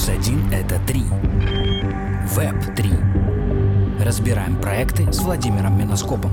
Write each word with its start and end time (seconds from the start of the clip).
плюс 0.00 0.08
1– 0.08 0.50
это 0.52 0.80
3. 0.86 1.00
Веб 2.34 2.74
3. 2.74 2.90
Разбираем 4.02 4.58
проекты 4.60 5.12
с 5.12 5.20
Владимиром 5.20 5.78
Миноскопом. 5.78 6.30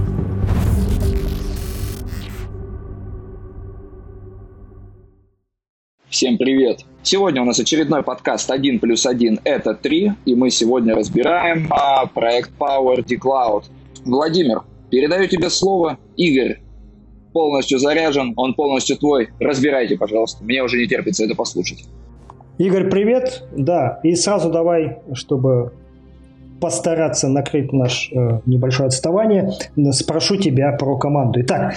Всем 6.10 6.38
привет! 6.38 6.86
Сегодня 7.04 7.42
у 7.42 7.46
нас 7.46 7.60
очередной 7.60 8.04
подкаст 8.04 8.50
1 8.50 8.80
плюс 8.80 9.06
1– 9.06 9.40
это 9.44 9.74
3, 9.74 10.14
и 10.26 10.36
мы 10.36 10.50
сегодня 10.50 10.96
разбираем 10.96 11.68
а, 11.70 12.06
проект 12.06 12.52
Power 12.58 13.04
D 13.04 13.16
Cloud. 13.16 13.66
Владимир, 14.06 14.62
передаю 14.90 15.28
тебе 15.28 15.50
слово. 15.50 15.98
Игорь 16.16 16.62
полностью 17.34 17.80
заряжен, 17.80 18.34
он 18.38 18.54
полностью 18.54 18.98
твой. 18.98 19.30
Разбирайте, 19.40 19.98
пожалуйста. 19.98 20.44
Мне 20.44 20.64
уже 20.64 20.78
не 20.78 20.88
терпится 20.88 21.26
это 21.26 21.36
послушать. 21.36 21.86
Игорь, 22.58 22.90
привет. 22.90 23.44
Да, 23.56 24.00
и 24.02 24.16
сразу 24.16 24.50
давай, 24.52 25.00
чтобы 25.14 25.74
постараться 26.60 27.28
накрыть 27.30 27.72
наш 27.72 28.12
э, 28.12 28.40
небольшое 28.48 28.88
отставание, 28.88 29.52
спрошу 29.92 30.38
тебя 30.38 30.72
про 30.72 30.98
команду. 30.98 31.42
Итак, 31.42 31.76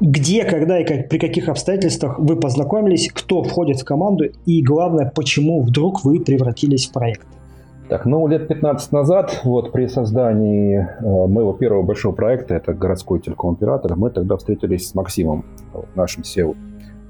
где, 0.00 0.44
когда 0.44 0.80
и 0.80 0.84
как, 0.84 1.08
при 1.08 1.18
каких 1.18 1.48
обстоятельствах 1.48 2.18
вы 2.18 2.34
познакомились, 2.34 3.12
кто 3.12 3.44
входит 3.44 3.78
в 3.78 3.84
команду 3.84 4.24
и, 4.44 4.60
главное, 4.60 5.12
почему 5.14 5.62
вдруг 5.62 6.04
вы 6.04 6.18
превратились 6.18 6.88
в 6.88 6.92
проект? 6.92 7.26
Так, 7.88 8.06
ну, 8.06 8.26
лет 8.26 8.48
15 8.48 8.90
назад, 8.90 9.42
вот 9.44 9.70
при 9.70 9.86
создании 9.86 10.78
э, 10.78 11.04
моего 11.04 11.52
первого 11.52 11.84
большого 11.84 12.12
проекта, 12.12 12.56
это 12.56 12.74
городской 12.74 13.20
телеком-оператор, 13.20 13.94
мы 13.94 14.10
тогда 14.10 14.36
встретились 14.36 14.88
с 14.88 14.94
Максимом, 14.96 15.44
нашим 15.94 16.24
SEO 16.24 16.56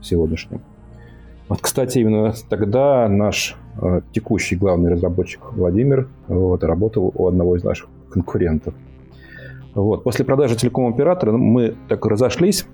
сегодняшним. 0.03 0.61
Вот, 1.49 1.61
кстати, 1.61 1.99
именно 1.99 2.35
тогда 2.49 3.09
наш 3.09 3.57
э, 3.81 4.01
текущий 4.13 4.57
главный 4.57 4.91
разработчик 4.91 5.53
Владимир 5.53 6.09
вот, 6.27 6.65
работал 6.65 7.13
у 7.15 7.29
одного 7.29 7.57
из 7.57 7.63
наших 7.63 7.89
конкурентов. 8.11 8.75
Вот. 9.75 10.05
После 10.05 10.25
продажи 10.25 10.57
телеком-оператора 10.57 11.33
мы 11.33 11.77
так 11.89 12.05
разошлись 12.07 12.67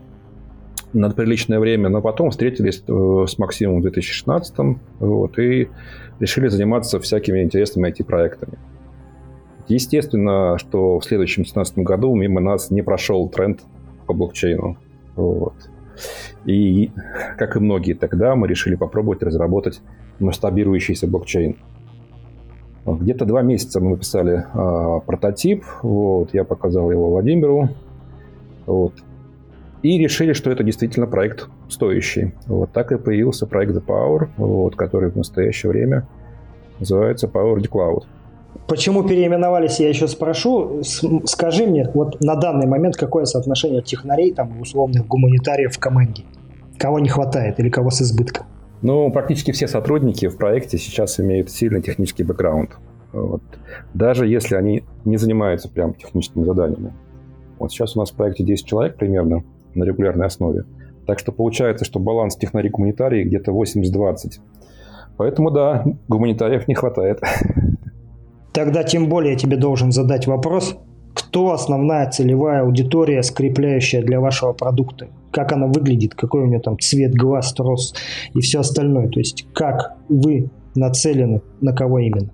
на 0.93 1.11
приличное 1.11 1.59
время, 1.59 1.89
но 1.89 2.01
потом 2.01 2.31
встретились 2.31 2.83
э, 2.87 3.25
с 3.29 3.39
Максимом 3.39 3.81
в 3.81 3.83
2016 3.83 4.55
вот, 5.01 5.39
и 5.39 5.69
решили 6.21 6.49
заниматься 6.49 7.01
всякими 7.01 7.43
интересными 7.43 7.89
IT-проектами. 7.91 8.59
Естественно, 9.69 10.59
что 10.59 10.99
в 10.99 11.05
следующем 11.05 11.43
2017 11.43 11.79
году 11.79 12.15
мимо 12.15 12.41
нас 12.41 12.71
не 12.71 12.83
прошел 12.83 13.29
тренд 13.29 13.63
по 14.07 14.15
блокчейну. 14.15 14.77
Вот. 15.17 15.55
И, 16.45 16.91
как 17.39 17.57
и 17.57 17.61
многие 17.61 17.95
тогда, 17.95 18.35
мы 18.35 18.49
решили 18.49 18.75
попробовать 18.75 19.23
разработать 19.23 19.81
масштабирующийся 20.19 21.07
блокчейн. 21.07 21.57
Где-то 22.85 23.25
два 23.25 23.43
месяца 23.43 23.81
мы 23.81 23.91
написали 23.91 24.45
а, 24.53 24.99
прототип, 25.01 25.65
вот, 25.83 26.35
я 26.35 26.43
показал 26.43 26.91
его 26.91 27.11
Владимиру, 27.11 27.69
вот, 28.67 28.95
и 29.83 29.99
решили, 29.99 30.33
что 30.33 30.51
это 30.51 30.65
действительно 30.65 31.07
проект 31.07 31.49
стоящий. 31.69 32.35
Вот 32.47 32.73
так 32.73 32.93
и 32.93 32.99
появился 32.99 33.47
проект 33.47 33.73
The 33.73 33.85
Power, 33.85 34.29
вот, 34.37 34.75
который 34.77 35.11
в 35.11 35.17
настоящее 35.17 35.71
время 35.71 36.09
называется 36.79 37.27
Power 37.27 37.57
the 37.57 37.69
Cloud. 37.69 38.05
Почему 38.69 39.03
переименовались, 39.03 39.81
я 39.81 39.89
еще 39.89 40.09
спрошу. 40.09 40.83
Скажи 41.25 41.67
мне, 41.67 41.89
вот 41.95 42.21
на 42.21 42.37
данный 42.37 42.67
момент 42.67 42.97
какое 42.97 43.25
соотношение 43.25 43.83
технарей, 43.83 44.33
там, 44.33 44.61
условных 44.61 45.07
гуманитариев 45.07 45.75
в 45.75 45.79
команде? 45.79 46.25
Кого 46.79 46.99
не 46.99 47.09
хватает 47.09 47.61
или 47.61 47.69
кого 47.69 47.91
с 47.91 48.03
избытком? 48.03 48.47
Ну, 48.83 49.11
практически 49.11 49.53
все 49.53 49.69
сотрудники 49.69 50.27
в 50.29 50.37
проекте 50.37 50.79
сейчас 50.79 51.21
имеют 51.21 51.51
сильный 51.51 51.83
технический 51.83 52.25
бэкграунд. 52.25 52.71
Вот. 53.13 53.43
Даже 53.95 54.27
если 54.27 54.57
они 54.57 54.85
не 55.05 55.17
занимаются 55.17 55.69
прям 55.69 55.95
техническими 55.95 56.45
заданиями. 56.45 56.93
Вот 57.59 57.71
сейчас 57.71 57.95
у 57.97 58.01
нас 58.01 58.11
в 58.11 58.15
проекте 58.15 58.43
10 58.43 58.67
человек 58.67 58.97
примерно 58.97 59.45
на 59.75 59.85
регулярной 59.85 60.27
основе. 60.27 60.65
Так 61.07 61.19
что 61.19 61.31
получается, 61.31 61.85
что 61.85 62.01
баланс 62.01 62.37
технари-гуманитарий 62.37 63.25
где-то 63.25 63.53
80-20. 63.53 64.41
Поэтому 65.17 65.51
да, 65.51 65.85
гуманитариев 66.09 66.67
не 66.69 66.75
хватает. 66.75 67.21
Тогда 68.53 68.85
тем 68.85 69.09
более 69.09 69.33
я 69.33 69.39
тебе 69.39 69.57
должен 69.57 69.93
задать 69.93 70.27
вопрос, 70.27 70.77
кто 71.15 71.53
основная 71.53 72.11
целевая 72.11 72.63
аудитория, 72.63 73.23
скрепляющая 73.23 74.03
для 74.03 74.21
вашего 74.21 74.53
продукта? 74.53 75.09
Как 75.31 75.53
она 75.53 75.67
выглядит, 75.67 76.15
какой 76.15 76.43
у 76.43 76.47
нее 76.47 76.61
там 76.61 76.79
цвет 76.79 77.15
глаз, 77.15 77.53
трос 77.55 77.95
и 78.35 78.41
все 78.41 78.61
остальное? 78.61 79.09
То 79.09 79.21
есть 79.21 79.47
как 79.53 79.97
вы 80.09 80.51
нацелены, 80.75 81.43
на 81.61 81.75
кого 81.75 81.99
именно? 81.99 82.31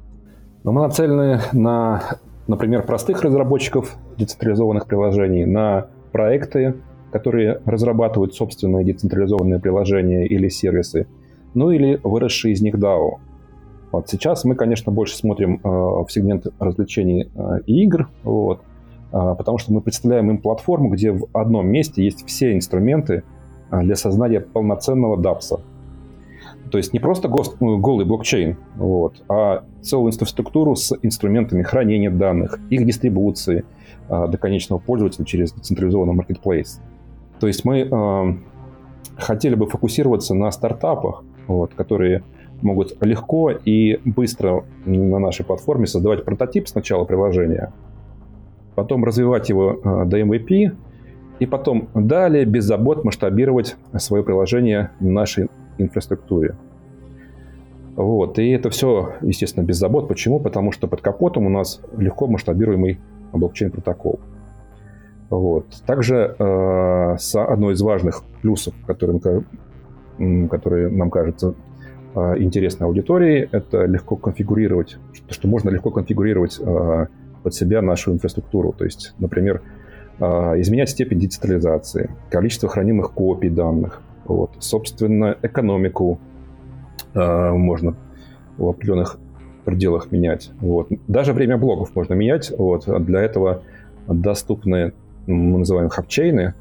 Ну, 0.64 0.72
мы 0.72 0.82
нацелены 0.82 1.40
на, 1.52 2.02
например, 2.46 2.84
простых 2.84 3.22
разработчиков 3.22 3.96
децентрализованных 4.16 4.86
приложений, 4.86 5.46
на 5.46 5.86
проекты, 6.12 6.74
которые 7.12 7.60
разрабатывают 7.64 8.34
собственные 8.34 8.84
децентрализованные 8.84 9.60
приложения 9.60 10.26
или 10.26 10.48
сервисы, 10.48 11.06
ну 11.54 11.70
или 11.70 12.00
выросшие 12.02 12.52
из 12.54 12.60
них 12.60 12.74
DAO. 12.74 13.18
Вот 13.91 14.09
сейчас 14.09 14.44
мы, 14.44 14.54
конечно, 14.54 14.93
больше 14.93 15.16
смотрим 15.16 15.60
э, 15.62 15.69
в 15.69 16.06
сегмент 16.10 16.47
развлечений 16.59 17.31
э, 17.34 17.60
и 17.66 17.84
игр, 17.84 18.09
вот, 18.22 18.60
э, 19.12 19.34
потому 19.37 19.59
что 19.59 19.72
мы 19.72 19.81
представляем 19.81 20.31
им 20.31 20.38
платформу, 20.38 20.91
где 20.91 21.12
в 21.12 21.26
одном 21.32 21.66
месте 21.69 22.04
есть 22.04 22.26
все 22.26 22.54
инструменты 22.54 23.22
для 23.71 23.97
создания 23.97 24.41
полноценного 24.41 25.21
DApps. 25.21 25.60
То 26.71 26.78
есть 26.78 26.93
не 26.93 27.00
просто 27.00 27.31
ну, 27.60 27.78
голый 27.78 28.04
блокчейн, 28.04 28.56
вот, 28.76 29.22
а 29.28 29.65
целую 29.81 30.12
инфраструктуру 30.12 30.75
с 30.75 30.94
инструментами 31.03 31.62
хранения 31.62 32.10
данных, 32.10 32.59
их 32.70 32.87
дистрибуции 32.87 33.65
до 34.09 34.38
конечного 34.38 34.78
пользователя 34.78 35.25
через 35.25 35.53
децентрализованный 35.53 36.15
marketplace. 36.15 36.81
То 37.41 37.47
есть 37.47 37.65
мы 37.65 38.38
хотели 39.16 39.55
бы 39.55 39.66
фокусироваться 39.66 40.34
на 40.34 40.50
стартапах, 40.50 41.25
вот, 41.47 41.75
которые 41.75 42.22
могут 42.62 42.96
легко 43.04 43.50
и 43.50 44.00
быстро 44.04 44.64
на 44.84 45.19
нашей 45.19 45.44
платформе 45.44 45.86
создавать 45.86 46.24
прототип 46.24 46.69
сначала 46.69 47.04
приложения, 47.04 47.72
потом 48.74 49.04
развивать 49.04 49.48
его 49.48 49.80
э, 49.82 50.04
до 50.06 50.20
MVP, 50.20 50.72
и 51.38 51.46
потом 51.46 51.88
далее 51.94 52.44
без 52.44 52.64
забот 52.64 53.04
масштабировать 53.04 53.76
свое 53.96 54.24
приложение 54.24 54.91
в 54.98 55.06
нашей 55.06 55.48
инфраструктуре. 55.78 56.56
Вот. 57.94 58.38
И 58.38 58.48
это 58.50 58.70
все, 58.70 59.14
естественно, 59.22 59.64
без 59.64 59.76
забот. 59.76 60.08
Почему? 60.08 60.40
Потому 60.40 60.72
что 60.72 60.86
под 60.86 61.00
капотом 61.00 61.46
у 61.46 61.48
нас 61.48 61.80
легко 61.96 62.26
масштабируемый 62.26 63.00
блокчейн-протокол. 63.32 64.20
Вот. 65.30 65.66
Также 65.86 66.34
э, 66.38 67.16
одной 67.34 67.75
из 67.75 67.82
важных 67.82 68.22
плюсов, 68.40 68.75
которые, 68.86 69.20
которые 70.48 70.88
нам 70.90 71.10
кажется 71.10 71.54
интересной 72.38 72.86
аудитории, 72.86 73.48
это 73.52 73.84
легко 73.84 74.16
конфигурировать, 74.16 74.98
что, 75.30 75.48
можно 75.48 75.70
легко 75.70 75.90
конфигурировать 75.90 76.58
э, 76.60 77.06
под 77.42 77.54
себя 77.54 77.82
нашу 77.82 78.12
инфраструктуру. 78.12 78.72
То 78.72 78.84
есть, 78.84 79.14
например, 79.18 79.62
э, 80.18 80.24
изменять 80.60 80.90
степень 80.90 81.18
децентрализации, 81.18 82.10
количество 82.30 82.68
хранимых 82.68 83.12
копий 83.12 83.50
данных, 83.50 84.02
вот, 84.24 84.50
собственно, 84.58 85.36
экономику 85.42 86.18
э, 87.14 87.50
можно 87.52 87.94
в 88.56 88.68
определенных 88.68 89.18
пределах 89.64 90.10
менять. 90.10 90.50
Вот. 90.60 90.88
Даже 91.08 91.32
время 91.32 91.58
блоков 91.58 91.94
можно 91.94 92.14
менять. 92.14 92.52
Вот. 92.56 92.84
Для 93.04 93.20
этого 93.20 93.62
доступны 94.06 94.92
мы 95.26 95.58
называем 95.58 95.90
хабчейны, 95.90 96.54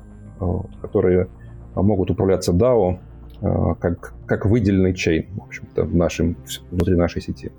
которые 0.82 1.28
могут 1.74 2.12
управляться 2.12 2.52
DAO 2.52 3.00
как, 3.42 4.14
как 4.26 4.46
выделенный 4.46 4.94
чейн, 4.94 5.28
в 5.36 5.44
общем-то, 5.44 5.84
в 5.84 5.96
нашем, 5.96 6.38
внутри 6.72 6.96
нашей 6.96 7.22
сети. 7.22 7.52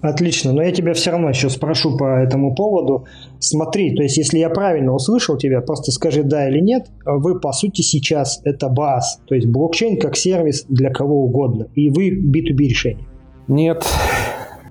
Отлично, 0.00 0.52
но 0.52 0.62
я 0.62 0.72
тебя 0.72 0.94
все 0.94 1.12
равно 1.12 1.28
еще 1.28 1.48
спрошу 1.48 1.96
по 1.96 2.20
этому 2.20 2.56
поводу. 2.56 3.06
Смотри, 3.38 3.94
то 3.94 4.02
есть 4.02 4.16
если 4.16 4.38
я 4.38 4.50
правильно 4.50 4.92
услышал 4.92 5.36
тебя, 5.36 5.60
просто 5.60 5.92
скажи 5.92 6.24
да 6.24 6.48
или 6.48 6.58
нет, 6.58 6.90
вы 7.04 7.38
по 7.38 7.52
сути 7.52 7.82
сейчас 7.82 8.40
это 8.44 8.68
баз, 8.68 9.20
то 9.26 9.36
есть 9.36 9.46
блокчейн 9.46 10.00
как 10.00 10.16
сервис 10.16 10.64
для 10.68 10.90
кого 10.90 11.24
угодно, 11.24 11.68
и 11.74 11.88
вы 11.90 12.10
B2B 12.10 12.64
решение. 12.64 13.06
Нет. 13.46 13.84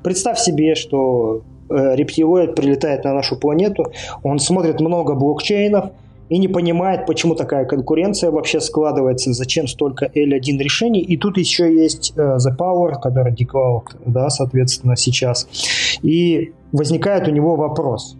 Представь 0.03 0.39
себе, 0.39 0.75
что 0.75 1.43
Э, 1.71 1.95
рептилоид 1.95 2.55
прилетает 2.55 3.05
на 3.05 3.13
нашу 3.13 3.37
планету, 3.37 3.93
он 4.23 4.39
смотрит 4.39 4.81
много 4.81 5.15
блокчейнов 5.15 5.91
и 6.31 6.37
не 6.37 6.47
понимает, 6.47 7.05
почему 7.07 7.35
такая 7.35 7.65
конкуренция 7.65 8.31
вообще 8.31 8.61
складывается, 8.61 9.33
зачем 9.33 9.67
столько 9.67 10.05
L1 10.05 10.59
решений. 10.59 11.01
И 11.01 11.17
тут 11.17 11.37
еще 11.37 11.75
есть 11.75 12.13
э, 12.15 12.21
The 12.21 12.57
Power, 12.57 12.93
который 13.01 13.33
Decloud, 13.33 13.97
да, 14.05 14.29
соответственно, 14.29 14.95
сейчас. 14.95 15.45
И 16.01 16.53
возникает 16.71 17.27
у 17.27 17.31
него 17.31 17.57
вопрос, 17.57 18.15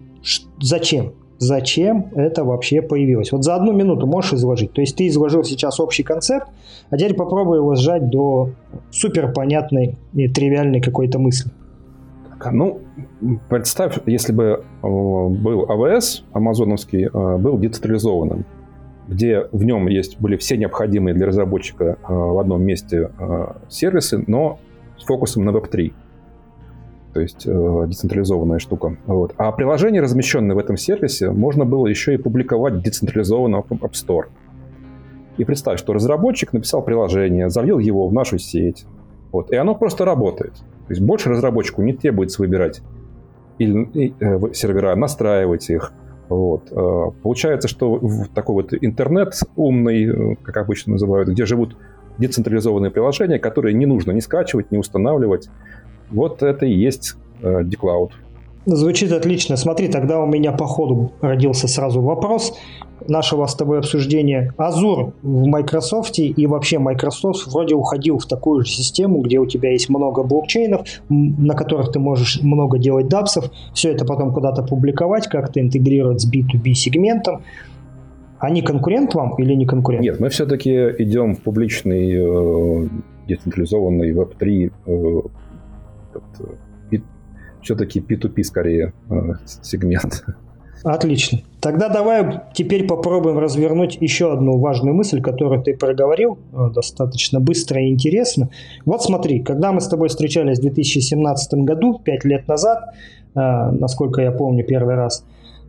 зачем? 0.60 1.14
Зачем 1.38 2.12
это 2.14 2.44
вообще 2.44 2.82
появилось? 2.82 3.32
Вот 3.32 3.46
за 3.46 3.56
одну 3.56 3.72
минуту 3.72 4.08
можешь 4.08 4.34
изложить. 4.34 4.74
То 4.74 4.82
есть 4.82 4.98
ты 4.98 5.08
изложил 5.08 5.46
сейчас 5.46 5.80
общий 5.80 6.04
концепт, 6.04 6.50
а 6.90 6.98
теперь 6.98 7.14
попробуй 7.14 7.60
его 7.60 7.76
сжать 7.76 8.10
до 8.10 8.50
супер 8.92 9.32
понятной 9.32 9.96
и 10.14 10.28
тривиальной 10.28 10.82
какой-то 10.82 11.18
мысли. 11.18 11.50
Ну, 12.52 12.82
представь, 13.50 14.00
если 14.06 14.34
бы 14.34 14.44
э, 14.44 14.88
был 14.88 15.70
АВС, 15.70 16.24
амазоновский, 16.34 17.06
э, 17.06 17.38
был 17.38 17.58
децентрализованным, 17.58 18.46
где 19.08 19.48
в 19.52 19.64
нем 19.64 19.88
есть, 19.88 20.20
были 20.20 20.38
все 20.38 20.58
необходимые 20.58 21.14
для 21.14 21.28
разработчика 21.28 21.84
э, 21.84 21.96
в 22.08 22.40
одном 22.40 22.64
месте 22.64 23.12
сервисы, 23.70 24.24
но 24.28 24.60
с 24.98 25.04
фокусом 25.04 25.46
на 25.46 25.52
Web3. 25.52 25.94
То 27.14 27.20
есть 27.20 27.46
децентрализованная 27.46 28.60
штука. 28.60 28.96
Вот. 29.06 29.34
А 29.36 29.52
приложение, 29.52 30.02
размещенное 30.02 30.56
в 30.56 30.60
этом 30.60 30.78
сервисе, 30.78 31.32
можно 31.32 31.66
было 31.66 31.88
еще 31.88 32.14
и 32.14 32.18
публиковать 32.18 32.82
децентрализованно 32.82 33.64
в 33.64 33.72
App 33.72 33.92
Store. 33.92 34.28
И 35.38 35.44
представь, 35.44 35.78
что 35.78 35.92
разработчик 35.92 36.54
написал 36.54 36.82
приложение, 36.82 37.50
залил 37.50 37.80
его 37.80 38.08
в 38.08 38.14
нашу 38.14 38.38
сеть, 38.38 38.86
вот, 39.32 39.52
и 39.52 39.56
оно 39.56 39.76
просто 39.76 40.06
работает. 40.06 40.54
То 40.54 40.94
есть 40.94 41.02
больше 41.02 41.30
разработчику 41.30 41.82
не 41.82 41.94
требуется 41.94 42.42
выбирать 42.42 42.82
или, 43.58 44.14
э, 44.20 44.54
сервера, 44.54 44.96
настраивать 44.96 45.70
их. 45.70 45.94
Вот. 46.30 46.72
Э, 46.72 47.12
получается, 47.22 47.68
что 47.68 47.96
в 47.96 48.28
такой 48.30 48.56
вот 48.56 48.74
интернет 48.74 49.34
умный, 49.56 50.06
э, 50.06 50.36
как 50.42 50.58
обычно 50.58 50.94
называют, 50.94 51.30
где 51.30 51.46
живут 51.46 51.78
децентрализованные 52.18 52.92
приложения, 52.92 53.40
которые 53.40 53.74
не 53.74 53.86
нужно 53.86 54.12
ни 54.12 54.20
скачивать, 54.20 54.72
ни 54.72 54.78
устанавливать. 54.78 55.50
Вот 56.10 56.44
это 56.44 56.66
и 56.66 56.74
есть 56.74 57.16
Decloud. 57.42 58.12
Звучит 58.66 59.12
отлично. 59.12 59.58
Смотри, 59.58 59.88
тогда 59.88 60.20
у 60.20 60.28
меня 60.28 60.52
по 60.52 60.66
ходу 60.66 61.14
родился 61.22 61.68
сразу 61.68 62.02
вопрос 62.02 62.54
нашего 63.08 63.46
с 63.46 63.56
тобой 63.56 63.80
обсуждения. 63.80 64.54
Azure 64.58 65.14
в 65.22 65.46
Microsoft 65.48 66.20
и 66.20 66.48
вообще 66.48 66.80
Microsoft 66.80 67.48
вроде 67.48 67.76
уходил 67.76 68.18
в 68.18 68.26
такую 68.26 68.64
же 68.64 68.72
систему, 68.72 69.22
где 69.22 69.40
у 69.40 69.46
тебя 69.46 69.72
есть 69.72 69.90
много 69.90 70.24
блокчейнов, 70.24 70.88
на 71.10 71.54
которых 71.54 71.92
ты 71.92 72.00
можешь 72.00 72.42
много 72.42 72.78
делать 72.78 73.08
дапсов, 73.08 73.52
все 73.74 73.92
это 73.92 74.06
потом 74.06 74.34
куда-то 74.34 74.64
публиковать, 74.64 75.28
как-то 75.28 75.60
интегрировать 75.60 76.22
с 76.22 76.32
B2B 76.32 76.74
сегментом. 76.74 77.44
Они 78.40 78.62
конкурент 78.62 79.14
вам 79.14 79.36
или 79.36 79.54
не 79.54 79.66
конкурент? 79.66 80.04
Нет, 80.04 80.20
мы 80.20 80.30
все-таки 80.30 80.72
идем 80.98 81.36
в 81.36 81.42
публичный 81.42 82.16
э, 82.16 82.88
децентрализованный 83.28 84.14
Web3 84.14 84.72
э, 84.88 85.22
все-таки 87.62 88.00
P2P 88.00 88.44
скорее 88.44 88.94
э, 89.10 89.14
сегмент. 89.46 90.26
Отлично. 90.84 91.40
Тогда 91.62 91.90
давай 91.90 92.42
теперь 92.54 92.88
попробуем 92.88 93.38
развернуть 93.38 93.96
еще 94.02 94.34
одну 94.34 94.58
важную 94.58 94.96
мысль, 94.96 95.22
которую 95.22 95.62
ты 95.62 95.78
проговорил 95.78 96.40
э, 96.54 96.70
достаточно 96.74 97.40
быстро 97.40 97.84
и 97.84 97.90
интересно. 97.90 98.50
Вот 98.86 99.04
смотри, 99.04 99.42
когда 99.42 99.72
мы 99.72 99.80
с 99.80 99.88
тобой 99.88 100.10
встречались 100.10 100.58
в 100.58 100.64
2017 100.64 101.54
году, 101.60 102.00
5 102.04 102.26
лет 102.26 102.48
назад, 102.48 102.96
э, 103.36 103.40
насколько 103.40 104.22
я 104.22 104.32
помню 104.32 104.66
первый 104.66 104.96
раз, 104.96 105.24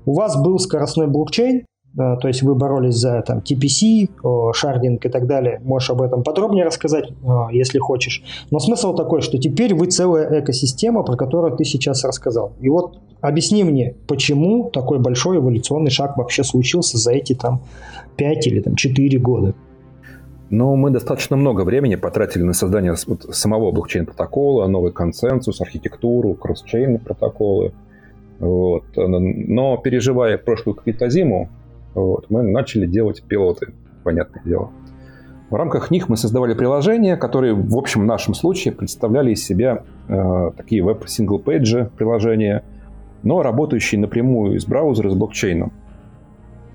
у 0.07 0.15
вас 0.15 0.43
был 0.43 0.59
скоростной 0.59 1.09
блокчейн, 1.09 1.67
то 1.95 2.27
есть 2.27 2.43
вы 2.43 2.55
боролись 2.55 2.95
за 2.95 3.21
там, 3.23 3.39
TPC, 3.39 4.53
шардинг 4.55 5.05
и 5.05 5.09
так 5.09 5.27
далее. 5.27 5.61
Можешь 5.63 5.91
об 5.91 6.01
этом 6.01 6.23
подробнее 6.23 6.65
рассказать, 6.65 7.13
если 7.53 7.79
хочешь. 7.79 8.23
Но 8.51 8.59
смысл 8.59 8.95
такой, 8.95 9.21
что 9.21 9.39
теперь 9.39 9.75
вы 9.75 9.87
целая 9.87 10.41
экосистема, 10.41 11.03
про 11.03 11.17
которую 11.17 11.57
ты 11.57 11.65
сейчас 11.65 12.05
рассказал. 12.05 12.53
И 12.61 12.69
вот 12.71 12.99
объясни 13.21 13.63
мне, 13.63 13.95
почему 14.07 14.71
такой 14.71 14.99
большой 15.01 15.37
эволюционный 15.37 15.91
шаг 15.91 16.17
вообще 16.17 16.45
случился 16.45 16.97
за 16.97 17.13
эти 17.13 17.35
там 17.35 17.61
5 18.17 18.47
или 18.47 18.61
там 18.61 18.75
4 18.75 19.19
года? 19.19 19.55
Ну, 20.49 20.77
мы 20.77 20.91
достаточно 20.91 21.37
много 21.37 21.63
времени 21.63 21.97
потратили 21.97 22.43
на 22.43 22.53
создание 22.53 22.95
самого 22.97 23.71
блокчейн-протокола, 23.71 24.67
новый 24.67 24.93
консенсус, 24.93 25.61
архитектуру, 25.63 26.35
cross-chain 26.35 26.99
протоколы. 26.99 27.73
Вот. 28.39 28.85
Но 28.97 29.77
переживая 29.79 30.37
прошлую 30.37 30.75
какую-то 30.75 31.09
зиму, 31.09 31.49
вот, 31.95 32.31
мы 32.31 32.43
начали 32.43 32.87
делать 32.87 33.23
пилоты, 33.23 33.75
понятное 34.03 34.43
дело. 34.45 34.71
В 35.51 35.55
рамках 35.55 35.91
них 35.91 36.09
мы 36.09 36.17
создавали 36.17 36.55
приложения, 36.55 37.17
которые, 37.17 37.55
в 37.55 37.77
общем, 37.77 38.03
в 38.03 38.07
нашем 38.07 38.33
случае 38.33 38.73
представляли 38.73 39.33
из 39.33 39.45
себя 39.45 39.85
э, 40.09 40.51
такие 40.57 40.83
веб-single-page 40.83 41.91
приложения, 41.97 42.65
но 43.23 43.43
работающие 43.43 44.01
напрямую 44.01 44.57
из 44.57 44.65
браузера 44.65 45.11
с 45.11 45.15
блокчейном. 45.15 45.73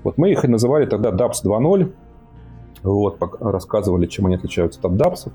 Вот 0.04 0.16
мы 0.16 0.30
их 0.30 0.44
и 0.44 0.48
называли 0.48 0.86
тогда 0.86 1.10
DApps 1.10 1.44
2.0, 1.44 1.92
вот, 2.84 3.18
рассказывали, 3.40 4.06
чем 4.06 4.26
они 4.26 4.36
отличаются 4.36 4.78
от 4.84 4.92
DApps. 4.92 5.32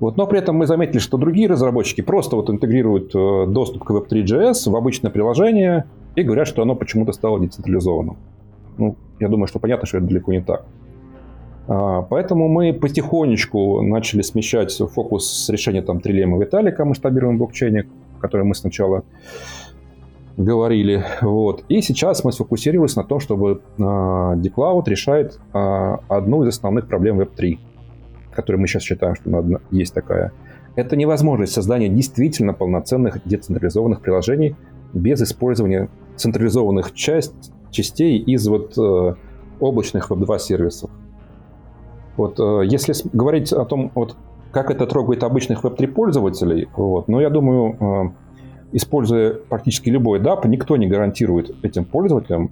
Вот, 0.00 0.16
но 0.16 0.26
при 0.26 0.40
этом 0.40 0.56
мы 0.56 0.66
заметили, 0.66 0.98
что 0.98 1.18
другие 1.18 1.48
разработчики 1.48 2.00
просто 2.00 2.34
вот 2.34 2.50
интегрируют 2.50 3.14
э, 3.14 3.46
доступ 3.46 3.84
к 3.84 3.90
Web3.js 3.92 4.68
в 4.68 4.74
обычное 4.74 5.12
приложение 5.12 5.84
и 6.16 6.22
говорят, 6.24 6.48
что 6.48 6.62
оно 6.62 6.74
почему-то 6.74 7.12
стало 7.12 7.38
децентрализованным. 7.38 8.16
Ну, 8.78 8.96
я 9.20 9.28
думаю, 9.28 9.46
что 9.46 9.58
понятно, 9.58 9.86
что 9.86 9.98
это 9.98 10.06
далеко 10.06 10.32
не 10.32 10.40
так. 10.40 10.64
А, 11.68 12.02
поэтому 12.02 12.48
мы 12.48 12.72
потихонечку 12.72 13.82
начали 13.82 14.22
смещать 14.22 14.76
фокус 14.76 15.44
с 15.44 15.48
решения 15.48 15.82
там 15.82 16.00
трилемма 16.00 16.38
Виталика 16.38 16.82
о 16.82 16.86
масштабируемом 16.86 17.38
блокчейне, 17.38 17.86
который 18.20 18.44
мы 18.44 18.54
сначала 18.54 19.04
говорили. 20.36 21.04
Вот. 21.20 21.64
И 21.68 21.82
сейчас 21.82 22.24
мы 22.24 22.32
сфокусировались 22.32 22.96
на 22.96 23.04
том, 23.04 23.20
чтобы 23.20 23.60
э, 23.78 23.82
Decloud 23.82 24.84
решает 24.86 25.38
э, 25.52 25.96
одну 26.08 26.44
из 26.44 26.48
основных 26.48 26.88
проблем 26.88 27.20
Web3, 27.20 27.58
которую 28.32 28.60
мы 28.60 28.66
сейчас 28.66 28.82
считаем, 28.82 29.14
что 29.14 29.60
есть 29.70 29.94
такая. 29.94 30.32
Это 30.74 30.96
невозможность 30.96 31.52
создания 31.52 31.88
действительно 31.88 32.54
полноценных 32.54 33.18
децентрализованных 33.26 34.00
приложений 34.00 34.56
без 34.94 35.20
использования 35.20 35.90
централизованных 36.16 36.94
часть, 36.94 37.52
частей 37.72 38.18
из 38.18 38.46
вот 38.46 38.78
э, 38.78 39.14
облачных 39.58 40.10
Web2 40.10 40.38
сервисов. 40.38 40.90
Вот, 42.16 42.38
э, 42.38 42.62
если 42.66 42.94
говорить 43.12 43.52
о 43.52 43.64
том, 43.64 43.90
вот, 43.94 44.16
как 44.52 44.70
это 44.70 44.86
трогает 44.86 45.24
обычных 45.24 45.64
Web3 45.64 45.88
пользователей, 45.88 46.68
вот, 46.76 47.08
ну, 47.08 47.18
я 47.18 47.30
думаю, 47.30 47.76
э, 47.80 48.76
используя 48.76 49.34
практически 49.34 49.88
любой 49.88 50.20
DAP, 50.20 50.46
никто 50.46 50.76
не 50.76 50.86
гарантирует 50.86 51.52
этим 51.64 51.84
пользователям, 51.84 52.50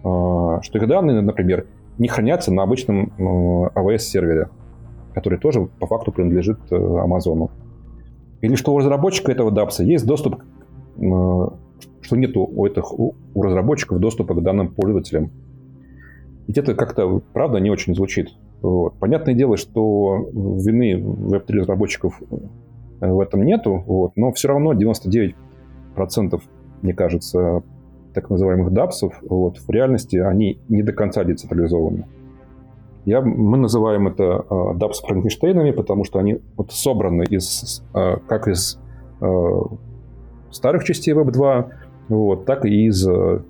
что 0.00 0.60
их 0.72 0.86
данные, 0.86 1.20
например, 1.20 1.66
не 1.98 2.08
хранятся 2.08 2.54
на 2.54 2.62
обычном 2.62 3.12
AWS-сервере, 3.18 4.48
который 5.12 5.38
тоже 5.38 5.68
по 5.78 5.86
факту 5.86 6.12
принадлежит 6.12 6.58
Амазону. 6.70 7.50
Или 8.40 8.54
что 8.54 8.72
у 8.72 8.78
разработчика 8.78 9.32
этого 9.32 9.50
DAPS 9.50 9.84
есть 9.84 10.06
доступ, 10.06 10.42
что 12.00 12.16
нет 12.16 12.36
у, 12.36 12.66
этих, 12.66 12.92
у 12.92 13.14
разработчиков 13.34 13.98
доступа 13.98 14.34
к 14.34 14.42
данным 14.42 14.68
пользователям. 14.68 15.30
Ведь 16.46 16.58
это 16.58 16.74
как-то, 16.74 17.20
правда, 17.32 17.58
не 17.58 17.70
очень 17.70 17.94
звучит. 17.94 18.30
Вот. 18.62 18.94
Понятное 18.98 19.34
дело, 19.34 19.56
что 19.56 20.28
вины 20.32 20.94
Web3 20.94 21.58
разработчиков 21.58 22.20
в 23.00 23.20
этом 23.20 23.44
нету, 23.44 23.84
вот, 23.86 24.12
но 24.16 24.32
все 24.32 24.48
равно 24.48 24.72
99% 24.72 25.34
процентов, 25.94 26.42
мне 26.82 26.94
кажется, 26.94 27.62
так 28.14 28.30
называемых 28.30 28.72
дапсов, 28.72 29.14
вот, 29.22 29.58
в 29.58 29.70
реальности 29.70 30.16
они 30.16 30.60
не 30.68 30.82
до 30.82 30.92
конца 30.92 31.24
децентрализованы. 31.24 32.06
Я, 33.04 33.20
мы 33.20 33.56
называем 33.56 34.06
это 34.06 34.44
э, 34.48 34.74
дапс 34.76 35.00
Франкенштейнами, 35.00 35.70
потому 35.70 36.04
что 36.04 36.18
они 36.18 36.40
вот 36.56 36.72
собраны 36.72 37.24
из, 37.24 37.82
э, 37.94 38.16
как 38.26 38.48
из 38.48 38.78
э, 39.20 39.60
старых 40.50 40.84
частей 40.84 41.14
Web 41.14 41.30
2, 41.32 41.68
вот, 42.08 42.44
так 42.44 42.64
и 42.64 42.86
из 42.86 43.06
э, 43.06 43.40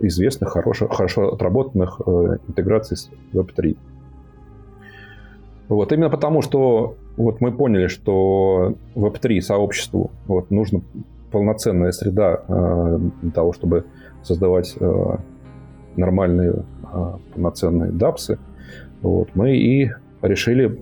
известных, 0.00 0.50
хорошо, 0.50 0.88
хорошо 0.88 1.32
отработанных 1.32 2.00
э, 2.06 2.38
интеграций 2.48 2.96
с 2.96 3.10
Web 3.32 3.52
3. 3.54 3.76
Вот, 5.68 5.92
именно 5.92 6.08
потому, 6.08 6.42
что 6.42 6.96
вот 7.16 7.40
мы 7.40 7.52
поняли, 7.52 7.88
что 7.88 8.74
Web3 8.94 9.40
сообществу 9.40 10.10
вот, 10.26 10.50
нужно 10.50 10.82
полноценная 11.30 11.92
среда 11.92 12.42
э, 12.48 12.98
для 13.22 13.30
того, 13.32 13.52
чтобы 13.52 13.84
создавать 14.22 14.74
э, 14.80 15.16
нормальные 15.96 16.64
э, 16.92 17.12
полноценные 17.34 17.92
дапсы, 17.92 18.38
вот, 19.02 19.28
мы 19.34 19.56
и 19.56 19.90
решили 20.22 20.80